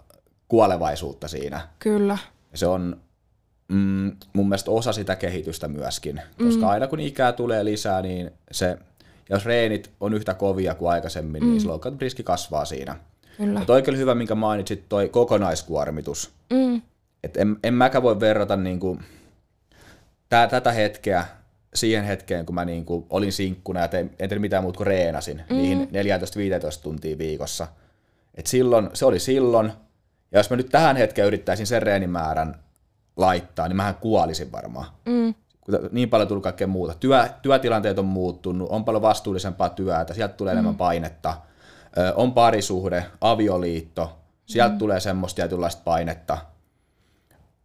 [0.48, 1.68] kuolevaisuutta siinä.
[1.78, 2.18] Kyllä.
[2.52, 3.00] Ja se on
[3.68, 6.68] mm, mun mielestä osa sitä kehitystä myöskin, koska mm.
[6.68, 8.78] aina kun ikää tulee lisää, niin se,
[9.30, 11.48] jos reenit on yhtä kovia kuin aikaisemmin, mm.
[11.48, 12.96] niin silloin riski kasvaa siinä.
[13.36, 13.60] Kyllä.
[13.60, 16.30] Ja toi kyllä hyvä, minkä mainitsit, toi kokonaiskuormitus.
[16.50, 16.82] Mm.
[17.24, 18.98] Et en, en mäkään voi verrata niinku,
[20.28, 21.26] tää, tätä hetkeä
[21.74, 25.42] siihen hetkeen, kun mä niinku olin sinkkuna ja tein, en tehnyt mitään muuta kuin reenasin
[25.50, 25.56] mm.
[25.56, 25.90] niihin 14-15
[26.82, 27.68] tuntia viikossa.
[28.34, 29.72] Et silloin, se oli silloin,
[30.32, 32.54] ja jos mä nyt tähän hetkeen yrittäisin sen reenimäärän
[33.18, 34.86] laittaa, niin mähän kuolisin varmaan.
[35.06, 35.34] Mm.
[35.92, 36.94] Niin paljon tullut kaikkea muuta.
[37.00, 40.58] Työ, työtilanteet on muuttunut, on paljon vastuullisempaa työtä, sieltä tulee mm.
[40.58, 41.34] enemmän painetta.
[41.98, 44.78] Ö, on parisuhde, avioliitto, sieltä mm.
[44.78, 46.38] tulee semmoista tietynlaista painetta,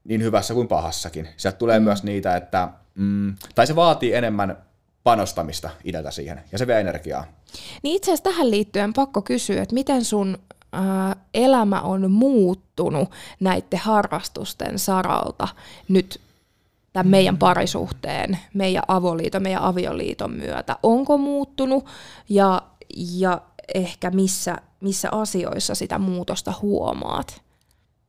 [0.04, 1.28] niin hyvässä kuin pahassakin.
[1.38, 1.84] Sieltä tulee mm.
[1.84, 4.58] myös niitä, että, mm, tai se vaatii enemmän
[5.04, 7.26] panostamista itseltä siihen, ja se vie energiaa.
[7.84, 10.38] Niin itse asiassa tähän liittyen pakko kysyä, että miten sun
[11.34, 15.48] elämä on muuttunut näiden harrastusten saralta
[15.88, 16.22] nyt
[16.94, 20.78] tämän meidän parisuhteen, meidän avoliiton, meidän avioliiton myötä.
[20.84, 21.86] Onko muuttunut
[22.30, 22.62] ja,
[23.12, 23.42] ja
[23.76, 27.42] ehkä missä, missä asioissa sitä muutosta huomaat?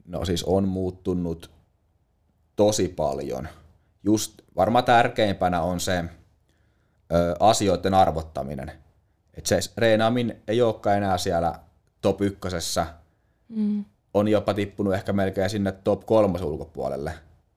[0.07, 1.51] No siis on muuttunut
[2.57, 3.49] tosi paljon.
[4.03, 6.05] Just varmaan tärkeimpänä on se
[7.13, 8.73] ö, asioiden arvottaminen.
[9.35, 11.59] Että se reenaaminen ei olekaan enää siellä
[12.05, 12.87] top ykkösessä.
[13.49, 13.85] Mm.
[14.15, 17.13] On jopa tippunut ehkä melkein sinne top kolmas ulkopuolelle.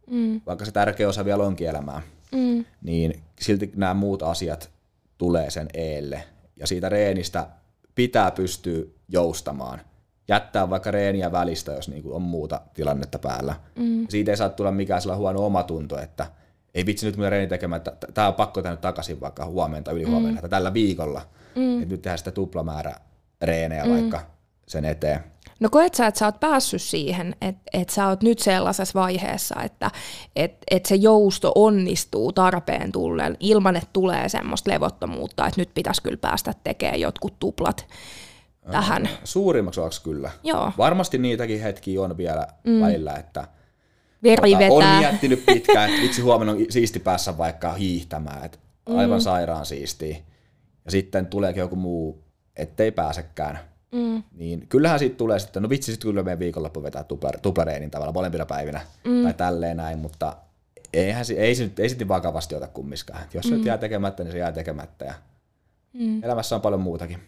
[0.10, 0.42] Mm.
[0.46, 2.02] Vaikka se tärkeä osa vielä onkin elämää.
[2.32, 2.66] Mm.
[2.82, 4.70] Niin silti nämä muut asiat
[5.18, 6.24] tulee sen eelle.
[6.60, 7.48] Ja siitä reenistä
[7.96, 9.82] pitää pystyä joustamaan.
[10.28, 13.56] Jättää vaikka reeniä välistä, jos niinku on muuta tilannetta päällä.
[13.76, 14.06] Mm.
[14.10, 16.32] Siitä ei saa tulla mikään sellainen huono omatunto, että
[16.74, 20.04] ei vitsi nyt mun reeni tekemään, että tämä on pakko tehdä takaisin vaikka huomenta, yli
[20.04, 20.50] huomenna, mm.
[20.50, 21.22] tällä viikolla.
[21.56, 21.82] Mm.
[21.82, 22.96] Että nyt tehdään sitä tuplamäärä
[23.42, 23.92] reenejä mm.
[23.92, 24.37] vaikka
[24.68, 25.20] sen eteen.
[25.60, 29.56] No koet sä, että sä oot päässyt siihen, että, että sä oot nyt sellaisessa vaiheessa,
[29.64, 29.92] että,
[30.36, 36.02] että, että se jousto onnistuu tarpeen tullen ilman, että tulee semmoista levottomuutta, että nyt pitäisi
[36.04, 37.88] kyllä päästä tekemään jotkut tuplat
[38.72, 39.10] tähän.
[39.24, 40.32] Suurimmaksi osaksi kyllä.
[40.44, 40.72] Joo.
[40.78, 42.82] Varmasti niitäkin hetkiä on vielä mm.
[42.82, 43.48] välillä, että
[44.24, 49.20] Veri tota, on miettinyt pitkään, että vitsi huomenna on siisti päässä vaikka hiihtämään, että aivan
[49.20, 49.24] mm.
[49.24, 50.18] sairaan siistiä.
[50.86, 52.24] Ja sitten tuleekin joku muu,
[52.56, 53.60] ettei pääsekään
[53.92, 54.24] Mm.
[54.32, 58.14] Niin kyllähän siitä tulee sitten, no vitsi, sitten kyllä meidän viikonloppu vetää tuplar, tuplareenin tavalla
[58.14, 59.24] molempina päivinä mm.
[59.24, 60.38] tai tälleen näin, mutta
[60.94, 63.22] eihän, ei, se, ei sitten vakavasti ota kummiskaan.
[63.34, 63.58] Jos mm.
[63.58, 65.14] se jää tekemättä, niin se jää tekemättä ja
[65.94, 66.24] mm.
[66.24, 67.20] elämässä on paljon muutakin.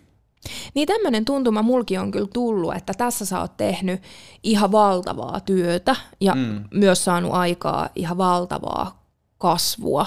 [0.73, 4.01] Niin tämmöinen tuntuma mulki on kyllä tullut, että tässä sä oot tehnyt
[4.43, 6.63] ihan valtavaa työtä ja mm.
[6.73, 9.03] myös saanut aikaa ihan valtavaa
[9.37, 10.05] kasvua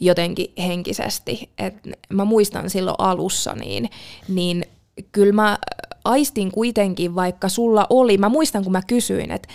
[0.00, 1.50] jotenkin henkisesti.
[1.58, 1.74] Et
[2.12, 3.90] mä muistan silloin alussa, niin,
[4.28, 4.64] niin
[5.12, 5.58] kyllä mä
[6.04, 9.48] aistin kuitenkin, vaikka sulla oli, mä muistan kun mä kysyin, että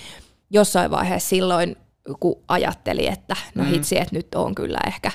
[0.49, 1.75] jossain vaiheessa silloin,
[2.19, 3.69] kun ajatteli, että no mm.
[3.69, 5.11] hitsi, että nyt on kyllä ehkä,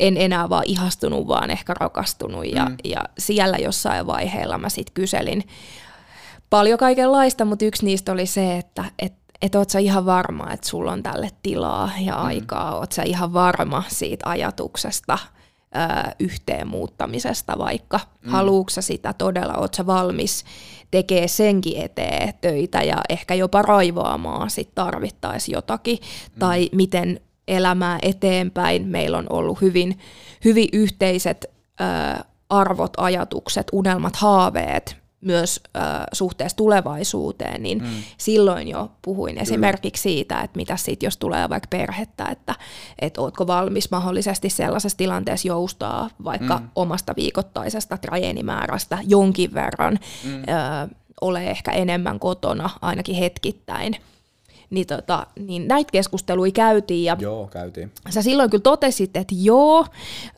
[0.00, 2.52] en enää vaan ihastunut, vaan ehkä rakastunut.
[2.52, 2.76] Ja, mm.
[2.84, 5.44] ja siellä jossain vaiheella mä sitten kyselin
[6.50, 10.68] paljon kaikenlaista, mutta yksi niistä oli se, että et, et oot sä ihan varma, että
[10.68, 12.24] sulla on tälle tilaa ja mm.
[12.24, 15.18] aikaa, oot sä ihan varma siitä ajatuksesta–
[15.76, 18.00] ö, yhteen muuttamisesta vaikka.
[18.24, 18.30] Mm.
[18.30, 20.44] Haluatko sitä todella, oot sä valmis
[20.90, 26.38] tekee senkin eteen töitä ja ehkä jopa raivoamaan sit tarvittaisi jotakin, mm.
[26.38, 28.86] tai miten elämää eteenpäin.
[28.88, 29.98] Meillä on ollut hyvin,
[30.44, 31.44] hyvin yhteiset
[31.80, 31.84] ö,
[32.50, 35.80] arvot, ajatukset, unelmat, haaveet myös ö,
[36.12, 37.88] suhteessa tulevaisuuteen, niin mm.
[38.18, 39.42] silloin jo puhuin Kyllä.
[39.42, 42.54] esimerkiksi siitä, että mitä sitten, jos tulee vaikka perhettä, että
[42.98, 46.68] et ootko valmis mahdollisesti sellaisessa tilanteessa joustaa vaikka mm.
[46.76, 50.42] omasta viikoittaisesta treenimäärästä jonkin verran, mm.
[50.42, 53.96] ö, ole ehkä enemmän kotona, ainakin hetkittäin.
[54.70, 57.04] Niin, tota, niin näitä keskusteluja käytiin.
[57.04, 57.92] Ja joo, käytiin.
[58.10, 59.86] Sä silloin kyllä totesit, että joo,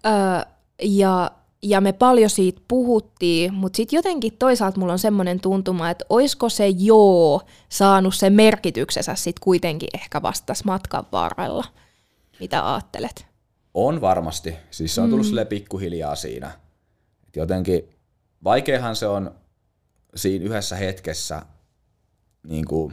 [0.07, 0.47] ö,
[0.83, 1.31] ja
[1.63, 6.49] ja me paljon siitä puhuttiin, mutta sitten jotenkin toisaalta mulla on semmoinen tuntuma, että oisko
[6.49, 11.65] se joo saanut sen merkityksensä sitten kuitenkin ehkä vasta matkan varrella.
[12.41, 13.27] Mitä ajattelet?
[13.75, 14.55] On varmasti.
[14.71, 15.29] Siis se on tullut mm.
[15.29, 16.51] sille pikkuhiljaa siinä.
[17.29, 17.91] Et jotenkin
[18.45, 19.35] vaikeahan se on
[20.15, 21.43] siinä yhdessä hetkessä
[22.43, 22.93] niin kuin,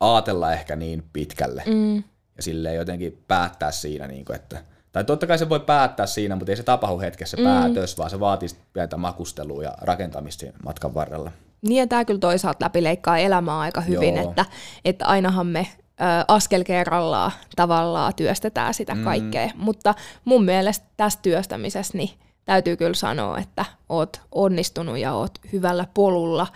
[0.00, 1.62] ajatella ehkä niin pitkälle.
[1.66, 1.96] Mm.
[2.36, 6.36] Ja sille jotenkin päättää siinä, niin kuin, että– tai totta kai se voi päättää siinä,
[6.36, 7.44] mutta ei se tapahdu hetkessä mm.
[7.44, 11.30] päätös, vaan se vaatii pientä makustelua ja rakentamista matkan varrella.
[11.62, 14.44] Niin ja tämä kyllä toisaalta läpileikkaa elämää aika hyvin, että,
[14.84, 19.04] että ainahan me ö, askel kerrallaan tavallaan työstetään sitä mm.
[19.04, 19.50] kaikkea.
[19.56, 22.10] Mutta mun mielestä tässä työstämisessä niin
[22.44, 26.46] täytyy kyllä sanoa, että oot onnistunut ja oot hyvällä polulla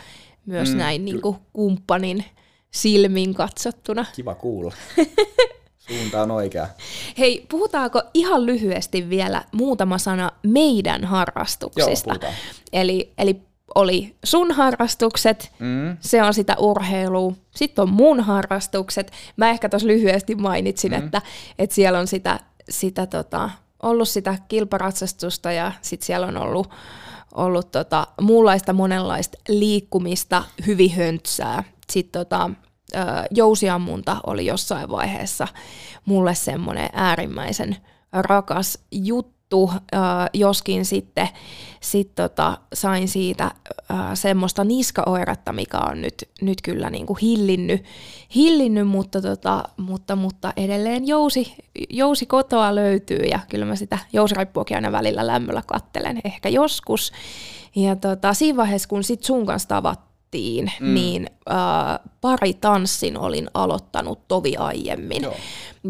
[0.47, 2.25] myös mm, näin niin kuin kumppanin
[2.71, 4.05] silmin katsottuna.
[4.17, 4.73] Kiva kuulla.
[5.89, 6.69] Suunta on oikea.
[7.19, 12.11] Hei, puhutaanko ihan lyhyesti vielä muutama sana meidän harrastuksista?
[12.11, 12.35] Joo, puhutaan.
[12.73, 13.43] eli, eli
[13.75, 15.97] oli sun harrastukset, mm.
[16.01, 19.13] se on sitä urheilua, sitten on mun harrastukset.
[19.37, 20.99] Mä ehkä tuossa lyhyesti mainitsin, mm.
[20.99, 21.23] että,
[21.59, 23.51] että siellä on sitä, sitä tota,
[23.83, 26.71] ollut sitä kilparatsastusta ja sitten siellä on ollut,
[27.35, 31.65] ollut tota, muunlaista monenlaista liikkumista, hyvin höntsää.
[31.91, 32.51] Sitten tota,
[33.31, 35.49] jousiammunta oli jossain vaiheessa
[36.05, 37.77] mulle semmoinen äärimmäisen
[38.13, 39.73] rakas juttu,
[40.35, 41.29] joskin sitten
[41.81, 43.51] sit tota, sain siitä
[44.15, 47.85] semmoista niskaoiretta, mikä on nyt, nyt kyllä niin kuin hillinnyt,
[48.35, 51.55] hillinnyt mutta, tota, mutta, mutta edelleen jousi,
[51.91, 57.13] jousi kotoa löytyy ja kyllä mä sitä jousiraippuakin aina välillä lämmöllä kattelen, ehkä joskus.
[57.77, 60.95] Ja tota, siinä vaiheessa, kun sit sun kanssa tavattiin, tanssettiin, mm.
[60.95, 65.23] niin äh, pari tanssin olin aloittanut tovi aiemmin.
[65.23, 65.35] Joo.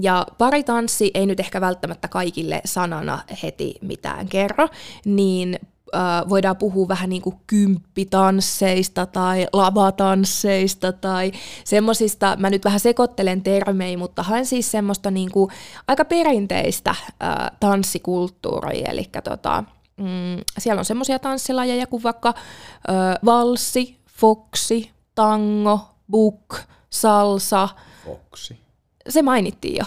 [0.01, 4.69] Ja pari tanssi ei nyt ehkä välttämättä kaikille sanana heti mitään kerro,
[5.05, 5.59] niin
[5.95, 11.33] äh, voidaan puhua vähän niin kuin kymppitansseista tai lavatansseista tai
[11.65, 15.51] semmoisista, mä nyt vähän sekoittelen termejä, mutta haen siis semmoista niin kuin
[15.89, 19.65] aika perinteistä äh, tanssikulttuuria, eli tota,
[19.97, 22.35] mm, siellä on semmoisia tanssilajeja kuin vaikka äh,
[23.25, 26.57] valssi, foksi, tango, buk,
[26.91, 27.69] salsa.
[28.05, 28.63] Foksi.
[29.09, 29.85] Se mainittiin jo.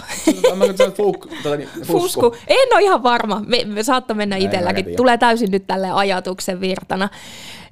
[0.56, 0.66] Mä
[0.98, 2.00] fuk, tota niin, fusku.
[2.00, 2.36] fusku.
[2.48, 3.42] En ole ihan varma.
[3.48, 4.96] Me, me saattaa mennä itselläkin.
[4.96, 7.10] Tulee täysin nyt tälle ajatuksen virtana.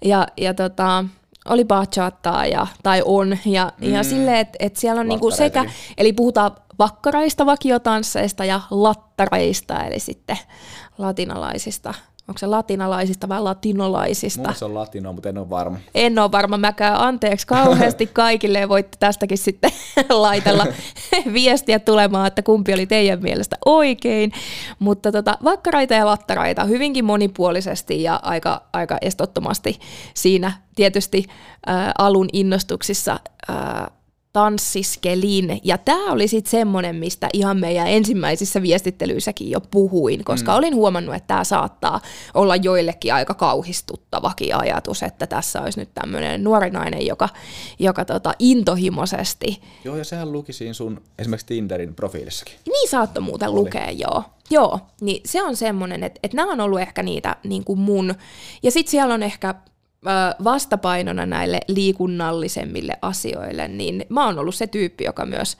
[0.05, 1.05] Ja, ja tota,
[1.49, 3.37] oli bachattaa ja, tai on.
[3.45, 3.93] Ja, mm.
[3.93, 5.65] ja silleen, että et siellä on niinku sekä,
[5.97, 10.37] eli puhutaan vakkaraista vakiotansseista ja lattareista, eli sitten
[10.97, 11.93] latinalaisista
[12.27, 14.47] Onko se latinalaisista vai latinolaisista?
[14.47, 15.77] Mun se on latinoa, mutta en ole varma.
[15.95, 16.99] En ole varma mäkään.
[16.99, 19.71] Anteeksi kauheasti kaikille ja voitte tästäkin sitten
[20.09, 20.67] laitella
[21.33, 24.31] viestiä tulemaan, että kumpi oli teidän mielestä oikein.
[24.79, 29.79] Mutta tota, vakkaraita ja lattaraita hyvinkin monipuolisesti ja aika, aika estottomasti
[30.13, 31.25] siinä tietysti
[31.69, 33.19] äh, alun innostuksissa
[33.49, 33.87] äh,
[34.33, 35.59] tanssiskelin.
[35.63, 40.57] Ja tämä oli sitten semmoinen, mistä ihan meidän ensimmäisissä viestittelyissäkin jo puhuin, koska mm.
[40.57, 42.01] olin huomannut, että tämä saattaa
[42.33, 47.29] olla joillekin aika kauhistuttavakin ajatus, että tässä olisi nyt tämmöinen nuori nainen, joka,
[47.79, 49.61] joka tota intohimoisesti...
[49.83, 52.55] Joo, ja sehän luki siinä sun esimerkiksi Tinderin profiilissakin.
[52.65, 53.55] Niin saattoi muuten oli.
[53.55, 54.23] lukea, joo.
[54.49, 58.15] Joo, niin se on semmoinen, että, että nämä on ollut ehkä niitä niin kuin mun.
[58.63, 59.55] Ja sitten siellä on ehkä
[60.43, 65.57] vastapainona näille liikunnallisemmille asioille, niin mä oon ollut se tyyppi, joka myös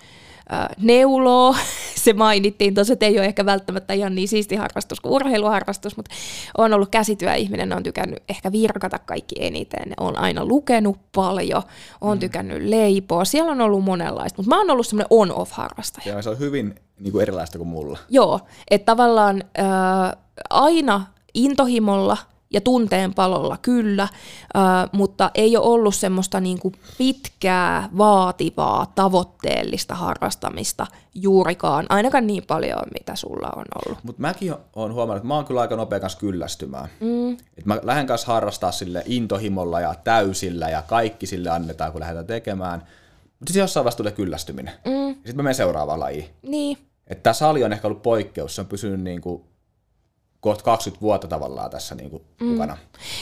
[0.77, 1.55] neuloo.
[2.03, 6.15] Se mainittiin tuossa, että ei ole ehkä välttämättä ihan niin siisti harrastus kuin urheiluharrastus, mutta
[6.57, 11.63] on ollut käsityöihminen, on tykännyt ehkä virkata kaikki eniten, on aina lukenut paljon,
[12.01, 12.19] on mm.
[12.19, 16.15] tykännyt leipoa, siellä on ollut monenlaista, mutta mä oon ollut semmoinen on-off-harrastaja.
[16.15, 17.99] Ja se on hyvin niin kuin erilaista kuin mulla.
[18.09, 18.39] Joo,
[18.71, 19.65] että tavallaan äh,
[20.49, 22.17] aina intohimolla–
[22.53, 24.09] ja tunteen palolla kyllä, äh,
[24.91, 32.81] mutta ei ole ollut semmoista niin kuin pitkää, vaativaa, tavoitteellista harrastamista juurikaan, ainakaan niin paljon,
[32.93, 34.03] mitä sulla on ollut.
[34.03, 36.89] Mutta mäkin olen huomannut, että mä oon kyllä aika nopea kanssa kyllästymään.
[36.99, 37.31] Mm.
[37.31, 42.27] Et mä lähden kanssa harrastaa sille intohimolla ja täysillä ja kaikki sille annetaan, kun lähdetään
[42.27, 42.79] tekemään.
[43.39, 44.73] Mutta sitten jossain vaiheessa tulee kyllästyminen.
[44.85, 45.13] Mm.
[45.15, 46.29] Sitten mä menen seuraavaan lajiin.
[46.41, 46.77] Niin.
[47.07, 49.43] Että tämä sali on ehkä ollut poikkeus, se on pysynyt niin kuin
[50.43, 52.47] kohta 20 vuotta tavallaan tässä niin kuin mm.
[52.47, 52.77] mukana.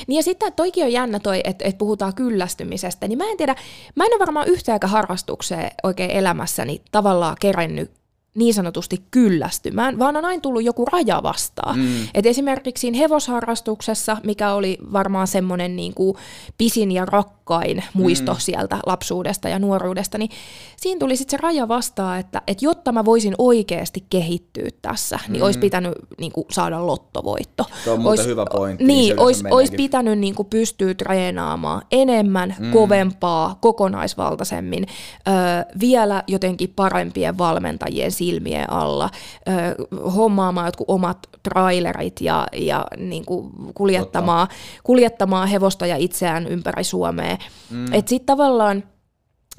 [0.08, 3.56] Niin ja sitten toikin on jännä toi, että, että puhutaan kyllästymisestä, niin mä en tiedä,
[3.96, 7.92] mä en ole varmaan yhtäänkään harrastukseen oikein elämässäni tavallaan kerennyt
[8.36, 11.80] niin sanotusti kyllästymään, vaan on aina tullut joku raja vastaan.
[11.80, 12.08] Mm.
[12.14, 16.16] Et esimerkiksi siinä hevosharrastuksessa, mikä oli varmaan semmoinen niin kuin
[16.58, 18.40] pisin ja rakkain muisto mm.
[18.40, 20.30] sieltä lapsuudesta ja nuoruudesta, niin
[20.78, 25.42] siinä tuli sitten se raja vastaan, että, että jotta mä voisin oikeasti kehittyä tässä, niin
[25.42, 25.46] mm.
[25.46, 27.66] olisi pitänyt niin kuin, saada lottovoitto.
[27.84, 28.84] Se on ois, hyvä pointti.
[28.84, 32.72] Niin, olisi, olisi pitänyt niin kuin, pystyä treenaamaan enemmän, mm.
[32.72, 35.32] kovempaa, kokonaisvaltaisemmin, ö,
[35.80, 39.10] vielä jotenkin parempien valmentajien silmien alla,
[39.48, 44.48] ö, hommaamaan jotkut omat trailerit ja, ja niin kuin kuljettamaan,
[44.84, 47.38] kuljettamaan hevosta ja itseään ympäri Suomea.
[47.70, 47.94] Mm.
[47.94, 48.84] Että sitten tavallaan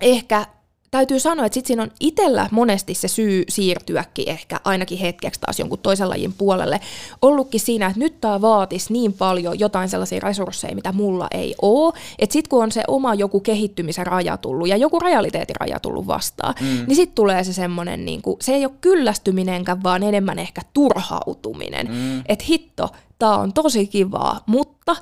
[0.01, 0.47] ehkä
[0.93, 5.59] täytyy sanoa, että sit siinä on itsellä monesti se syy siirtyäkin ehkä ainakin hetkeksi taas
[5.59, 6.81] jonkun toisen lajin puolelle
[7.23, 11.93] ollutkin siinä, että nyt tämä vaatisi niin paljon jotain sellaisia resursseja, mitä mulla ei ole,
[12.19, 16.07] että sitten kun on se oma joku kehittymisen raja tullut ja joku realiteetin raja tullut
[16.07, 16.67] vastaan, mm.
[16.87, 21.87] niin sitten tulee se semmoinen, niin kuin, se ei ole kyllästyminenkään, vaan enemmän ehkä turhautuminen,
[21.87, 22.23] mm.
[22.27, 22.89] että hitto,
[23.19, 24.97] tämä on tosi kivaa, mutta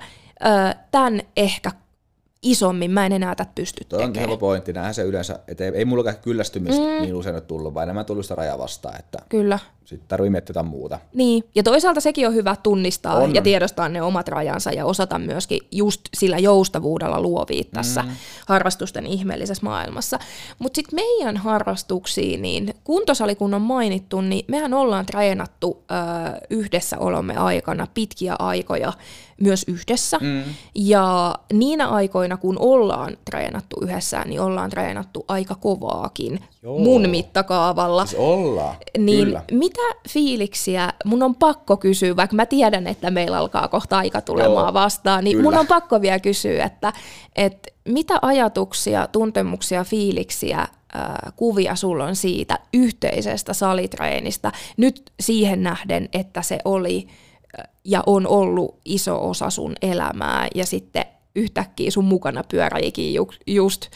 [0.90, 1.72] tämän ehkä
[2.42, 4.28] isommin mä en enää tätä pysty Tuo on tekemään.
[4.28, 7.02] helppo pointti, näinhän se yleensä, että ei, ei mullakaan kyllästymistä mm.
[7.02, 9.58] niin usein ole tullut, vaan enemmän tullut sitä rajaa vastaan, että Kyllä.
[9.84, 10.98] sitten tarvii miettiä jotain muuta.
[11.14, 13.44] Niin, ja toisaalta sekin on hyvä tunnistaa On, on, ja on.
[13.44, 18.08] tiedostaa ne omat rajansa ja osata myöskin just sillä joustavuudella luovia tässä mm.
[18.46, 20.18] harrastusten ihmeellisessä maailmassa.
[20.58, 25.94] Mutta sitten meidän harrastuksiin, niin kuntosali kun on mainittu, niin mehän ollaan treenattu ö,
[26.50, 28.92] yhdessä olomme aikana pitkiä aikoja
[29.40, 30.18] myös yhdessä.
[30.20, 30.42] Mm.
[30.74, 36.78] Ja niinä aikoina, kun ollaan treenattu yhdessä, niin ollaan treenattu aika kovaakin Joo.
[36.78, 38.06] mun mittakaavalla.
[38.06, 39.42] Siis ollaan, Niin kyllä.
[39.52, 44.64] mitä fiiliksiä, mun on pakko kysyä, vaikka mä tiedän, että meillä alkaa kohta aika tulemaan
[44.66, 45.50] Joo, vastaan, niin kyllä.
[45.50, 46.92] mun on pakko vielä kysyä, että,
[47.36, 56.08] että mitä ajatuksia, tuntemuksia, fiiliksiä, ää, kuvia sulla on siitä yhteisestä salitreenistä nyt siihen nähden,
[56.12, 57.06] että se oli
[57.56, 61.04] ää, ja on ollut iso osa sun elämää ja sitten
[61.36, 63.86] yhtäkkiä sun mukana pyöräikin ju- just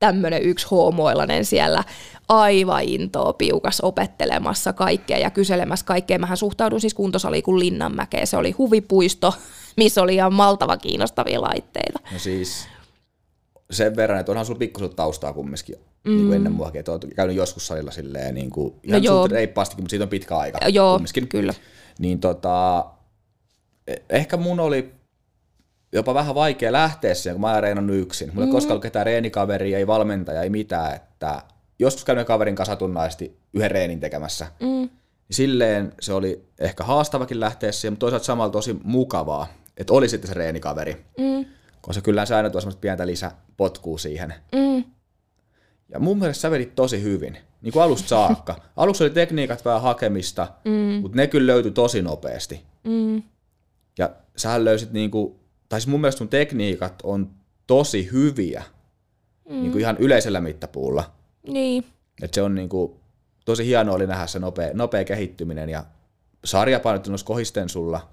[0.00, 1.84] tämmöinen yksi hoomoilainen siellä
[2.28, 6.18] aivan intoa piukas opettelemassa kaikkea ja kyselemässä kaikkea.
[6.18, 8.26] Mähän suhtaudun siis kuntosaliin kuin Linnanmäkeen.
[8.26, 9.34] Se oli huvipuisto,
[9.76, 11.98] missä oli ihan maltava kiinnostavia laitteita.
[12.12, 12.68] No siis
[13.70, 16.10] sen verran, että onhan sulla pikkusen taustaa kumminkin mm.
[16.10, 19.20] niin kuin ennen muakin, että olet käynyt joskus salilla silleen niin kuin, ihan joo.
[19.20, 21.28] no reippaastikin, mutta siitä on pitkä aika Joo, kumminkin.
[21.28, 21.54] kyllä.
[21.98, 22.84] Niin tota,
[23.90, 24.99] eh- ehkä mun oli
[25.92, 28.28] jopa vähän vaikea lähteä siihen, kun mä reenannut yksin.
[28.28, 28.52] Mulla ei mm.
[28.52, 30.96] koskaan ollut ketään reenikaveria, ei valmentaja, ei mitään.
[30.96, 31.42] Että
[31.78, 34.46] joskus käynyt kaverin kanssa satunnaisesti yhden reenin tekemässä.
[34.60, 34.66] Mm.
[34.66, 40.08] Niin silleen se oli ehkä haastavakin lähteä siihen, mutta toisaalta samalla tosi mukavaa, että oli
[40.08, 41.06] sitten se reenikaveri.
[41.18, 41.44] Mm.
[41.80, 44.34] Koska kyllä säännöt on semmoista pientä lisäpotkua siihen.
[44.52, 44.84] Mm.
[45.88, 48.56] Ja mun mielestä sä vedit tosi hyvin, niin kuin alusta saakka.
[48.76, 51.00] Aluksi oli tekniikat vähän hakemista, mm.
[51.00, 52.62] mutta ne kyllä löytyi tosi nopeasti.
[52.84, 53.22] Mm.
[53.98, 55.39] Ja sähän löysit niinku,
[55.70, 57.30] tai siis mun mielestä sun tekniikat on
[57.66, 58.62] tosi hyviä,
[59.48, 59.54] mm.
[59.54, 61.10] niinku ihan yleisellä mittapuulla.
[61.48, 61.84] Niin.
[62.22, 63.00] Et se on niinku,
[63.44, 65.84] tosi hienoa oli nähdä se nopea, nopea kehittyminen ja
[66.44, 68.08] sarjapainottu noissa kohisten sulla.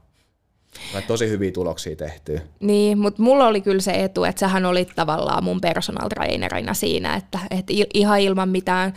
[0.92, 2.42] Sait tosi hyviä tuloksia tehtyä.
[2.60, 7.16] Niin, mutta mulla oli kyllä se etu, että sähän olit tavallaan mun personal trainerina siinä,
[7.16, 8.94] että, että ihan ilman mitään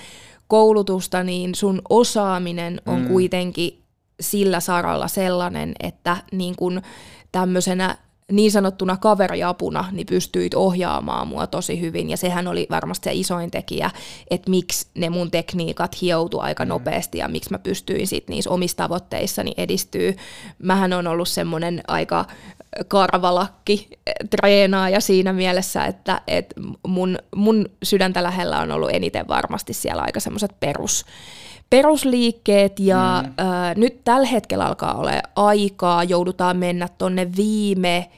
[0.47, 3.09] koulutusta, niin sun osaaminen on mm.
[3.09, 3.83] kuitenkin
[4.21, 6.83] sillä saralla sellainen, että niin kun
[7.33, 7.97] tämmöisenä
[8.31, 12.11] niin sanottuna kaveriapuna, niin pystyit ohjaamaan mua tosi hyvin.
[12.11, 13.91] Ja sehän oli varmasti se isoin tekijä,
[14.31, 16.69] että miksi ne mun tekniikat hioutu aika mm.
[16.69, 20.17] nopeasti ja miksi mä pystyin sit niissä omissa tavoitteissani edistyy.
[20.59, 22.25] Mähän on ollut semmoinen aika
[22.89, 26.55] karvalakki eh, treenaaja siinä mielessä, että, että
[26.87, 31.05] mun, mun sydäntä lähellä on ollut eniten varmasti siellä aika semmoiset perus,
[31.71, 33.47] perusliikkeet ja mm.
[33.47, 38.11] äh, nyt tällä hetkellä alkaa olla aikaa, joudutaan mennä tonne viime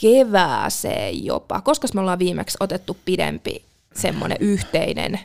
[0.00, 1.60] kevääseen jopa.
[1.60, 3.64] Koska me ollaan viimeksi otettu pidempi
[3.94, 5.20] semmoinen yhteinen.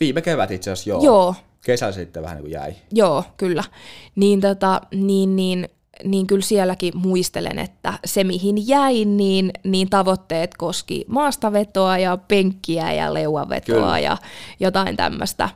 [0.00, 1.02] Viime kevät itse asiassa joo.
[1.02, 2.72] Joo, Kesällä sitten vähän niin kuin jäi.
[2.92, 3.64] Joo, kyllä.
[4.16, 5.68] Niin, tota, niin, niin,
[6.04, 12.92] niin kyllä sielläkin muistelen, että se mihin jäin, niin, niin tavoitteet koski maastavetoa ja penkkiä
[12.92, 13.98] ja leuavetoa Kyllä.
[13.98, 14.16] ja
[14.60, 15.48] jotain tämmöistä.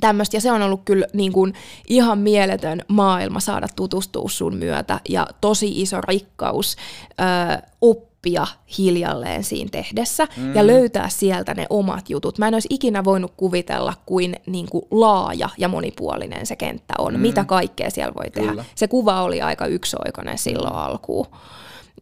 [0.00, 1.54] Tämmöistä, ja se on ollut kyllä niin kuin
[1.88, 6.76] ihan mieletön maailma saada tutustua sun myötä ja tosi iso rikkaus
[7.10, 8.46] ö, oppia
[8.78, 10.54] hiljalleen siinä tehdessä mm.
[10.54, 12.38] ja löytää sieltä ne omat jutut.
[12.38, 17.14] Mä en olisi ikinä voinut kuvitella, kuin, niin kuin laaja ja monipuolinen se kenttä on,
[17.14, 17.20] mm.
[17.20, 18.50] mitä kaikkea siellä voi tehdä.
[18.50, 18.64] Kyllä.
[18.74, 21.26] Se kuva oli aika yksioikoinen silloin alkuun.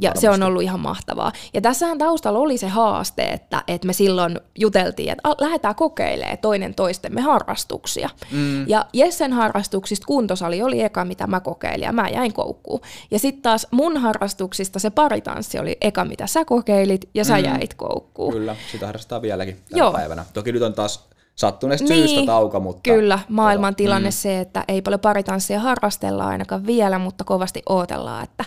[0.01, 1.32] Ja se on ollut ihan mahtavaa.
[1.55, 6.74] Ja tässähän taustalla oli se haaste, että, että me silloin juteltiin, että lähdetään kokeilemaan toinen
[6.74, 8.11] toistemme harrastuksia.
[8.32, 8.68] Mm.
[8.68, 12.80] Ja Jessen harrastuksista kuntosali oli eka, mitä mä kokeilin, ja mä jäin koukkuun.
[13.11, 17.44] Ja sitten taas mun harrastuksista se paritanssi oli eka, mitä sä kokeilit, ja sä mm.
[17.44, 18.32] jäit koukkuun.
[18.32, 19.92] Kyllä, sitä harrastaa vieläkin tänä Joo.
[19.92, 20.24] päivänä.
[20.34, 21.08] Toki nyt on taas
[21.39, 22.80] sattuneesta syystä tauko, mutta...
[22.82, 24.12] Kyllä, maailman tilanne mm.
[24.12, 28.45] se, että ei paljon paritanssia harrastella ainakaan vielä, mutta kovasti odotellaan, että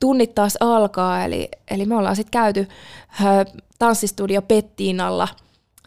[0.00, 1.24] tunnit taas alkaa.
[1.24, 2.68] Eli, eli me ollaan sitten käyty
[3.20, 3.44] ö,
[3.78, 5.28] tanssistudio Pettiinalla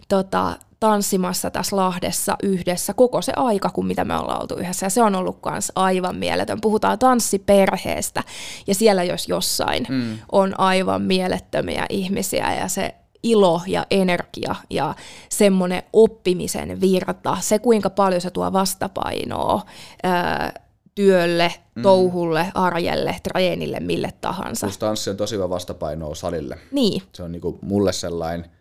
[0.07, 4.85] tota, tanssimassa tässä Lahdessa yhdessä koko se aika, kun mitä me ollaan oltu yhdessä.
[4.85, 6.61] Ja se on ollut myös aivan mieletön.
[6.61, 8.23] Puhutaan tanssiperheestä
[8.67, 10.17] ja siellä jos jossain mm.
[10.31, 14.95] on aivan mielettömiä ihmisiä ja se ilo ja energia ja
[15.29, 19.61] semmoinen oppimisen virta, se kuinka paljon se tuo vastapainoa
[20.03, 20.53] ää,
[20.95, 21.81] työlle, mm.
[21.81, 24.67] touhulle, arjelle, treenille, mille tahansa.
[24.67, 26.59] Plus tanssi on tosi hyvä vastapainoa salille.
[26.71, 28.51] Niin, Se on niinku mulle sellainen,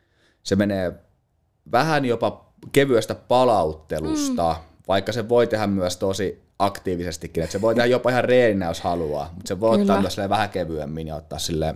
[0.42, 0.92] se menee
[1.72, 4.76] vähän jopa kevyestä palauttelusta, mm.
[4.88, 8.80] vaikka se voi tehdä myös tosi aktiivisestikin, että se voi tehdä jopa ihan reeninä, jos
[8.80, 9.92] haluaa, mutta se voi Kyllä.
[9.92, 11.74] ottaa myös vähän kevyemmin ja ottaa sille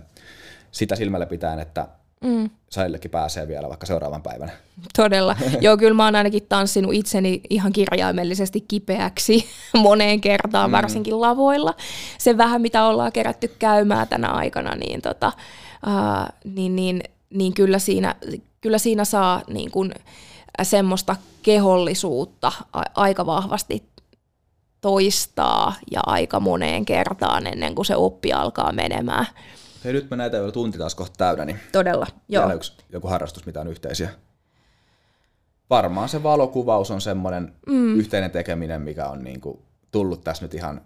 [0.71, 1.87] sitä silmällä pitäen, että
[2.21, 2.49] mm.
[2.69, 4.51] salillekin pääsee vielä vaikka seuraavan päivänä.
[4.95, 5.35] Todella.
[5.61, 9.45] Joo, kyllä mä oon ainakin tanssinut itseni ihan kirjaimellisesti kipeäksi
[9.77, 10.71] moneen kertaan, mm.
[10.71, 11.73] varsinkin lavoilla.
[12.17, 15.31] Se vähän, mitä ollaan kerätty käymään tänä aikana, niin, tota,
[15.87, 18.15] uh, niin, niin, niin kyllä, siinä,
[18.61, 19.91] kyllä siinä saa niin kun,
[20.63, 22.51] semmoista kehollisuutta
[22.95, 23.83] aika vahvasti
[24.81, 29.25] toistaa ja aika moneen kertaan ennen kuin se oppi alkaa menemään.
[29.83, 32.53] Hei, nyt me näitä jo tunti taas kohta täynnä, niin Todella, joo.
[32.53, 34.09] yksi, joku harrastus, mitä on yhteisiä.
[35.69, 37.99] Varmaan se valokuvaus on semmoinen mm.
[37.99, 39.61] yhteinen tekeminen, mikä on niinku
[39.91, 40.81] tullut tässä nyt ihan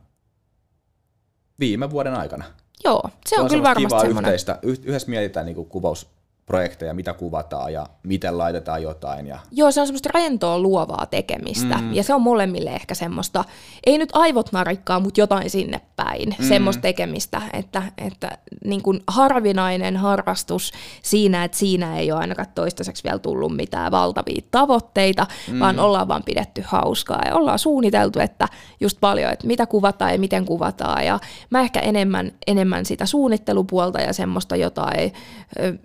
[1.60, 2.46] viime vuoden aikana.
[2.84, 4.34] Joo, se, se on, on kyllä varmasti semmoinen.
[4.34, 6.15] Yhteistä, yhdessä mietitään niinku kuvaus,
[6.46, 9.28] projekteja, mitä kuvataan ja miten laitetaan jotain.
[9.28, 9.40] Ja...
[9.52, 11.78] Joo, se on semmoista rentoa luovaa tekemistä.
[11.78, 11.94] Mm.
[11.94, 13.44] Ja se on molemmille ehkä semmoista,
[13.86, 16.36] ei nyt aivot narikkaa, mutta jotain sinne päin.
[16.40, 16.46] Mm.
[16.46, 20.72] Semmoista tekemistä, että, että niin kuin harvinainen harrastus
[21.02, 25.60] siinä, että siinä ei ole ainakaan toistaiseksi vielä tullut mitään valtavia tavoitteita, mm.
[25.60, 28.48] vaan ollaan vaan pidetty hauskaa ja ollaan suunniteltu, että
[28.80, 31.06] just paljon, että mitä kuvataan ja miten kuvataan.
[31.06, 31.20] Ja
[31.50, 35.14] mä ehkä enemmän, enemmän sitä suunnittelupuolta ja semmoista jotain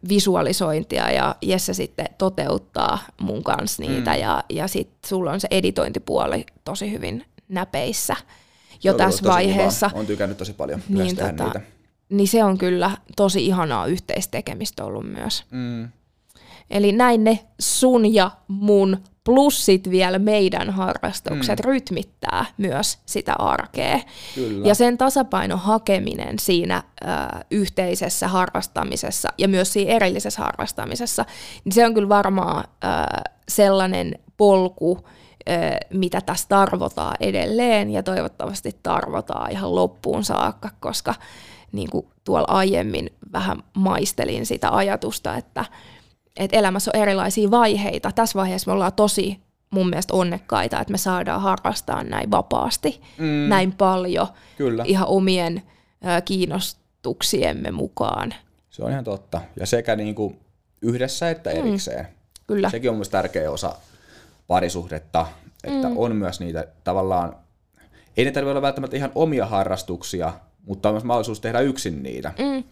[0.08, 4.20] visuaalista visualisointia ja Jesse sitten toteuttaa mun kanssa niitä mm.
[4.20, 8.16] ja, ja sitten sulla on se editointipuoli tosi hyvin näpeissä
[8.84, 9.90] jo tässä vaiheessa.
[9.94, 11.60] Olen tykännyt tosi paljon niin, tota, niitä.
[12.08, 15.44] Niin se on kyllä tosi ihanaa yhteistekemistä ollut myös.
[15.50, 15.88] Mm.
[16.70, 18.96] Eli näin ne sun ja mun
[19.30, 21.64] plus sit vielä meidän harrastukset mm.
[21.64, 24.00] rytmittää myös sitä arkea.
[24.34, 24.68] Kyllä.
[24.68, 27.06] Ja sen tasapainon hakeminen siinä ö,
[27.50, 31.24] yhteisessä harrastamisessa ja myös siinä erillisessä harrastamisessa,
[31.64, 32.86] niin se on kyllä varmaan ö,
[33.48, 35.52] sellainen polku, ö,
[35.92, 41.14] mitä tässä tarvotaan edelleen ja toivottavasti tarvotaan ihan loppuun saakka, koska
[41.72, 45.64] niin kuin tuolla aiemmin vähän maistelin sitä ajatusta, että
[46.40, 48.12] että elämässä on erilaisia vaiheita.
[48.12, 53.48] Tässä vaiheessa me ollaan tosi mun mielestä onnekkaita, että me saadaan harrastaa näin vapaasti, mm.
[53.48, 54.26] näin paljon,
[54.56, 54.84] Kyllä.
[54.86, 55.62] ihan omien
[56.06, 58.34] ö, kiinnostuksiemme mukaan.
[58.70, 59.40] Se on ihan totta.
[59.60, 60.40] Ja sekä niin kuin
[60.82, 61.56] yhdessä että mm.
[61.56, 62.04] erikseen.
[62.04, 62.12] Mm.
[62.46, 62.70] Kyllä.
[62.70, 63.76] Sekin on myös tärkeä osa
[64.46, 65.26] parisuhdetta,
[65.64, 65.96] että mm.
[65.96, 67.36] on myös niitä tavallaan,
[68.16, 70.32] ei ne tarvitse olla välttämättä ihan omia harrastuksia,
[70.66, 72.32] mutta on myös mahdollisuus tehdä yksin niitä.
[72.38, 72.64] Mm.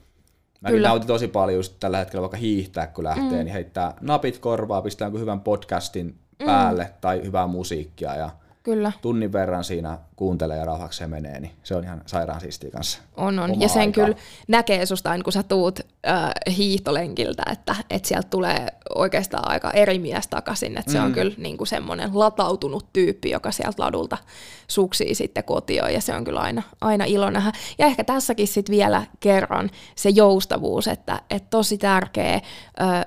[0.61, 0.89] Mäkin Kyllä.
[0.89, 3.31] nautin tosi paljon just tällä hetkellä vaikka hiihtää, kun lähtee, mm.
[3.31, 6.47] niin heittää napit korvaa, pistää hyvän podcastin mm.
[6.47, 8.31] päälle tai hyvää musiikkia ja
[8.69, 8.93] Kyllä.
[9.03, 12.99] tunnin verran siinä kuuntelee ja rauhakseen menee, niin se on ihan sairaan siistiä kanssa.
[13.17, 13.61] On, on.
[13.61, 14.05] Ja sen aikaa.
[14.05, 14.17] kyllä
[14.49, 19.99] näkee susta aina, kun sä tuut äh, hiihtolenkiltä, että, että sieltä tulee oikeastaan aika eri
[19.99, 20.79] mies takaisin.
[20.79, 20.93] Että mm.
[20.93, 21.15] se on mm.
[21.15, 24.19] kyllä niin kuin semmoinen latautunut tyyppi, joka sieltä ladulta
[24.67, 27.53] suksii sitten kotioon, ja se on kyllä aina, aina ilo nähdä.
[27.79, 32.43] Ja ehkä tässäkin sitten vielä kerran se joustavuus, että, että tosi tärkeä äh,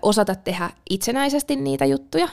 [0.01, 2.29] osata tehdä itsenäisesti niitä juttuja,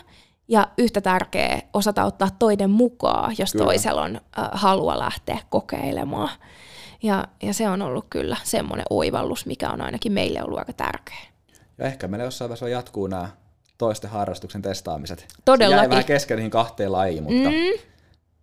[0.49, 3.65] ja yhtä tärkeää osata ottaa toinen mukaan, jos kyllä.
[3.65, 6.31] toisella on äh, halua lähteä kokeilemaan.
[7.03, 11.19] Ja, ja se on ollut kyllä semmoinen oivallus, mikä on ainakin meille ollut aika tärkeä.
[11.79, 13.29] Ja ehkä meillä jossain vaiheessa jatkuu nämä
[13.79, 15.27] toisten harrastuksen testaamiset.
[15.45, 15.79] Todellakin.
[15.79, 17.89] Se jäi vähän kesken niihin kahteen lajiin, mutta mm,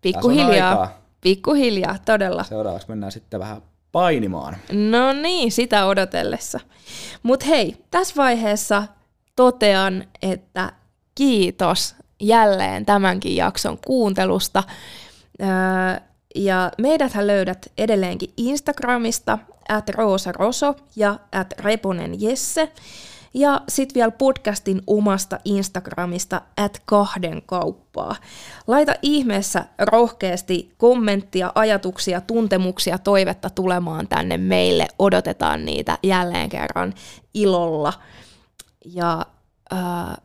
[0.02, 1.00] pikkuhiljaa.
[1.22, 2.44] Pikkuhiljaa, todella.
[2.44, 4.58] Seuraavaksi mennään sitten vähän painimaan.
[4.72, 6.60] No niin, sitä odotellessa.
[7.24, 8.84] Mutta hei, tässä vaiheessa
[9.36, 10.72] totean, että
[11.16, 14.64] kiitos jälleen tämänkin jakson kuuntelusta.
[16.36, 19.38] Ja meidäthän löydät edelleenkin Instagramista,
[19.70, 22.72] at Roosa Roso ja at Reponen Jesse.
[23.34, 28.16] Ja sitten vielä podcastin omasta Instagramista, at kahden kauppaa.
[28.68, 34.88] Laita ihmeessä rohkeasti kommenttia, ajatuksia, tuntemuksia, toivetta tulemaan tänne meille.
[35.00, 36.94] Odotetaan niitä jälleen kerran
[37.34, 37.94] ilolla.
[38.86, 39.26] Ja
[39.74, 40.18] äh,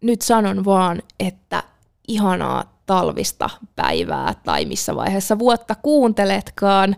[0.00, 1.62] nyt sanon vaan, että
[2.08, 6.96] ihanaa talvista päivää tai missä vaiheessa vuotta kuunteletkaan,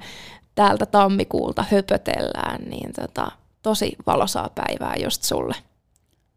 [0.54, 3.30] täältä tammikuulta höpötellään, niin tota,
[3.62, 5.54] tosi valosaa päivää just sulle.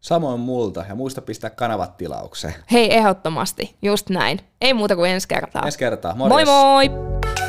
[0.00, 2.54] Samoin multa, ja muista pistää kanavat tilaukseen.
[2.72, 4.40] Hei, ehdottomasti, just näin.
[4.60, 5.62] Ei muuta kuin ensi kertaa.
[5.64, 6.46] Ensi kertaa, morjes.
[6.46, 7.45] Moi moi!